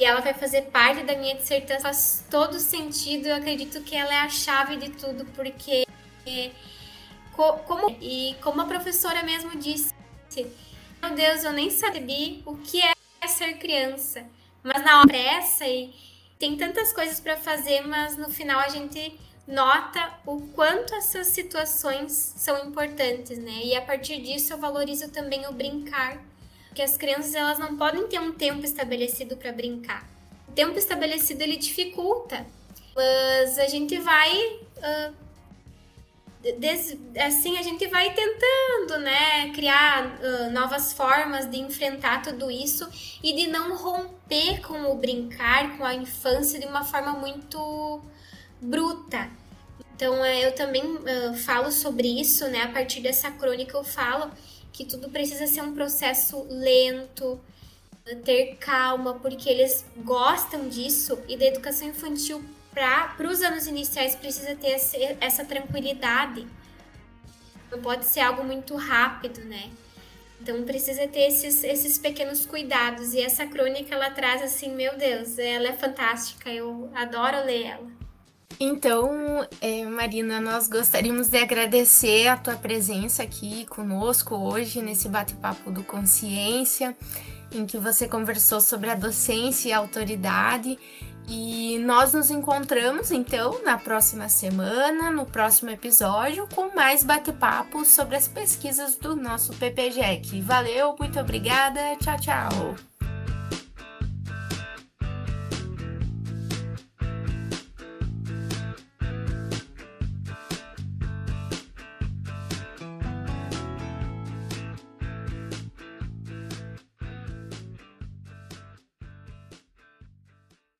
e 0.00 0.04
ela 0.04 0.20
vai 0.20 0.32
fazer 0.32 0.62
parte 0.62 1.02
da 1.02 1.16
minha 1.16 1.34
dissertação. 1.34 1.82
Faz 1.82 2.24
todo 2.30 2.58
sentido, 2.60 3.26
eu 3.26 3.34
acredito 3.34 3.82
que 3.82 3.96
ela 3.96 4.14
é 4.14 4.20
a 4.20 4.28
chave 4.28 4.76
de 4.76 4.90
tudo, 4.90 5.24
porque 5.34 5.84
como 7.66 7.96
e 8.00 8.34
como 8.42 8.60
a 8.60 8.64
professora 8.64 9.22
mesmo 9.22 9.56
disse, 9.56 9.94
meu 11.00 11.14
Deus, 11.14 11.44
eu 11.44 11.52
nem 11.52 11.70
sabia 11.70 12.40
o 12.44 12.56
que 12.56 12.80
é 12.82 13.26
ser 13.28 13.54
criança, 13.58 14.24
mas 14.62 14.82
na 14.84 14.98
hora 14.98 15.08
pressa 15.08 15.66
e 15.66 15.94
tem 16.38 16.56
tantas 16.56 16.92
coisas 16.92 17.20
para 17.20 17.36
fazer, 17.36 17.86
mas 17.86 18.16
no 18.16 18.28
final 18.28 18.60
a 18.60 18.68
gente 18.68 19.18
nota 19.46 20.12
o 20.26 20.40
quanto 20.48 20.94
essas 20.94 21.28
situações 21.28 22.12
são 22.12 22.66
importantes, 22.66 23.38
né? 23.38 23.60
E 23.64 23.76
a 23.76 23.82
partir 23.82 24.20
disso 24.20 24.52
eu 24.52 24.58
valorizo 24.58 25.08
também 25.10 25.46
o 25.46 25.52
brincar, 25.52 26.22
porque 26.66 26.82
as 26.82 26.96
crianças 26.96 27.34
elas 27.34 27.58
não 27.58 27.76
podem 27.76 28.06
ter 28.08 28.20
um 28.20 28.32
tempo 28.32 28.64
estabelecido 28.64 29.36
para 29.36 29.52
brincar. 29.52 30.06
O 30.48 30.52
tempo 30.52 30.78
estabelecido 30.78 31.42
ele 31.42 31.56
dificulta, 31.56 32.46
mas 32.94 33.58
a 33.58 33.66
gente 33.66 33.98
vai 33.98 34.36
uh, 34.36 35.27
assim 37.26 37.58
a 37.58 37.62
gente 37.62 37.86
vai 37.88 38.14
tentando, 38.14 38.98
né, 39.00 39.50
criar 39.52 40.06
uh, 40.06 40.50
novas 40.52 40.92
formas 40.92 41.50
de 41.50 41.58
enfrentar 41.58 42.22
tudo 42.22 42.50
isso 42.50 42.88
e 43.22 43.34
de 43.34 43.48
não 43.48 43.76
romper 43.76 44.60
com 44.60 44.90
o 44.90 44.94
brincar, 44.94 45.76
com 45.76 45.84
a 45.84 45.94
infância 45.94 46.58
de 46.60 46.66
uma 46.66 46.84
forma 46.84 47.12
muito 47.12 48.00
bruta. 48.60 49.28
Então, 49.94 50.24
é, 50.24 50.46
eu 50.46 50.54
também 50.54 50.84
uh, 50.84 51.34
falo 51.44 51.72
sobre 51.72 52.20
isso, 52.20 52.46
né? 52.48 52.62
A 52.62 52.68
partir 52.68 53.00
dessa 53.00 53.32
crônica 53.32 53.76
eu 53.76 53.82
falo 53.82 54.30
que 54.72 54.84
tudo 54.84 55.08
precisa 55.08 55.48
ser 55.48 55.60
um 55.62 55.74
processo 55.74 56.46
lento, 56.48 57.40
ter 58.16 58.56
calma, 58.56 59.14
porque 59.14 59.48
eles 59.48 59.84
gostam 59.98 60.68
disso 60.68 61.18
e 61.28 61.36
da 61.36 61.46
educação 61.46 61.88
infantil 61.88 62.44
para 62.72 63.28
os 63.28 63.42
anos 63.42 63.66
iniciais 63.66 64.14
precisa 64.14 64.54
ter 64.54 64.76
essa 65.20 65.44
tranquilidade. 65.44 66.46
Não 67.70 67.80
pode 67.80 68.06
ser 68.06 68.20
algo 68.20 68.44
muito 68.44 68.76
rápido, 68.76 69.40
né? 69.44 69.70
Então 70.40 70.62
precisa 70.62 71.06
ter 71.08 71.26
esses, 71.28 71.64
esses 71.64 71.98
pequenos 71.98 72.46
cuidados. 72.46 73.12
E 73.12 73.20
essa 73.20 73.46
crônica 73.46 73.94
ela 73.94 74.10
traz 74.10 74.42
assim, 74.42 74.74
meu 74.74 74.96
Deus, 74.96 75.38
ela 75.38 75.68
é 75.68 75.72
fantástica. 75.72 76.50
Eu 76.50 76.90
adoro 76.94 77.44
ler 77.44 77.64
ela. 77.64 77.98
Então, 78.60 79.46
é, 79.60 79.84
Marina, 79.84 80.40
nós 80.40 80.66
gostaríamos 80.66 81.28
de 81.28 81.38
agradecer 81.38 82.26
a 82.26 82.36
tua 82.36 82.56
presença 82.56 83.22
aqui 83.22 83.66
conosco 83.66 84.34
hoje 84.34 84.82
nesse 84.82 85.08
bate-papo 85.08 85.70
do 85.70 85.84
Consciência, 85.84 86.96
em 87.52 87.66
que 87.66 87.78
você 87.78 88.06
conversou 88.06 88.60
sobre 88.60 88.90
a 88.90 88.94
docência 88.94 89.68
e 89.68 89.72
a 89.72 89.78
autoridade. 89.78 90.78
E 91.30 91.78
nós 91.80 92.14
nos 92.14 92.30
encontramos 92.30 93.10
então 93.10 93.62
na 93.62 93.76
próxima 93.76 94.30
semana, 94.30 95.10
no 95.10 95.26
próximo 95.26 95.68
episódio, 95.68 96.48
com 96.54 96.74
mais 96.74 97.04
bate-papo 97.04 97.84
sobre 97.84 98.16
as 98.16 98.26
pesquisas 98.26 98.96
do 98.96 99.14
nosso 99.14 99.52
PPGEC. 99.54 100.40
Valeu, 100.40 100.96
muito 100.98 101.20
obrigada, 101.20 101.80
tchau, 101.96 102.16
tchau! 102.18 102.97